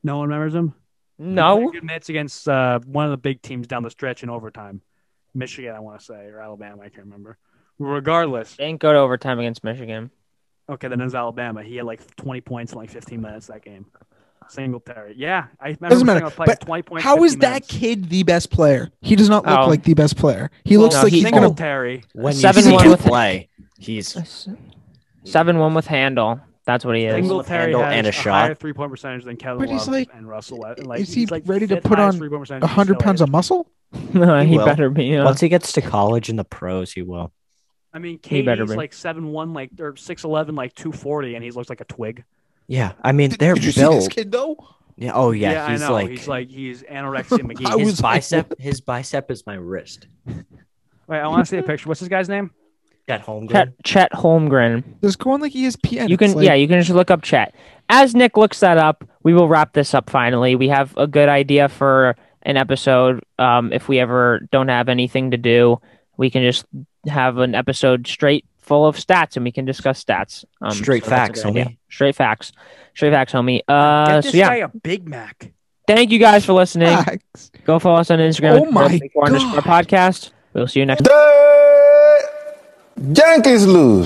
[0.03, 0.73] No one remembers him.
[1.20, 1.72] No.
[1.72, 4.82] Good minutes against uh, one of the big teams down the stretch in overtime.
[5.34, 7.38] Michigan, I want to say, or Alabama, I can't remember.
[7.80, 10.09] Regardless, They didn't go to overtime against Michigan.
[10.70, 11.61] okay, then it was Alabama.
[11.63, 13.86] He had like 20 points in like 15 minutes that game.
[14.49, 15.13] Singletary.
[15.18, 17.03] Yeah, I remember Doesn't matter, play but 20 points.
[17.03, 18.89] how 50 is that kid the best player?
[19.01, 19.68] He does not look Oh.
[19.68, 20.49] like the best player.
[20.63, 21.49] He Well, looks no, like he- he's gonna.
[22.13, 24.15] When you Seven see one him with- play, he's
[25.26, 26.39] Seven one with handle.
[26.68, 27.15] That's what he is.
[27.15, 28.41] Singletary has and a a shot.
[28.43, 30.63] higher three point percentage than Kevin But he's Love like- and Russell.
[30.65, 32.22] And like, is he he's like ready to put on
[32.61, 33.72] A hundred pounds of muscle.
[34.13, 34.65] No, he will.
[34.65, 35.05] better be.
[35.05, 35.24] Yeah.
[35.24, 37.32] once he gets to college and the pros, he will.
[37.93, 38.76] I mean, He better be.
[38.76, 41.86] like seven one, like or six eleven, like two forty, and he looks like a
[41.86, 42.26] twig.
[42.68, 44.11] Yeah, I mean Did, they're did you see this built.
[44.11, 44.57] kid though?
[44.97, 45.13] Yeah.
[45.13, 45.93] Oh yeah, he's I know.
[45.93, 47.80] like, he's like he's anorexia McGee.
[47.80, 48.59] His was like, bicep.
[48.59, 50.07] his bicep is my wrist.
[50.26, 51.88] Wait, I want to see a picture.
[51.88, 52.51] What's this guy's name?
[53.08, 53.51] Chet Holmgren.
[53.51, 54.84] Chet, Chet Holmgren.
[55.03, 56.10] Just go on like ESPN.
[56.10, 57.53] You can, like- yeah, you can just look up Chet.
[57.89, 60.55] As Nick looks that up, we will wrap this up finally.
[60.55, 63.24] We have a good idea for an episode.
[63.39, 65.80] Um, if we ever don't have anything to do,
[66.18, 66.66] we can just
[67.08, 70.43] have an episode straight full of stats and we can discuss stats.
[70.62, 71.66] Um, Straight so facts, good idea.
[71.66, 71.78] homie.
[71.89, 72.51] Straight facts.
[72.95, 73.62] Straight facts, homie.
[73.68, 75.53] Uh, Get so yeah, guy a Big Mac.
[75.88, 76.89] thank you guys for listening.
[76.89, 77.51] Facts.
[77.64, 78.60] Go follow us on Instagram.
[78.68, 79.64] Oh my underscore God.
[79.64, 80.32] podcast.
[80.53, 81.08] We'll see you next.
[82.99, 84.05] Yankees lose.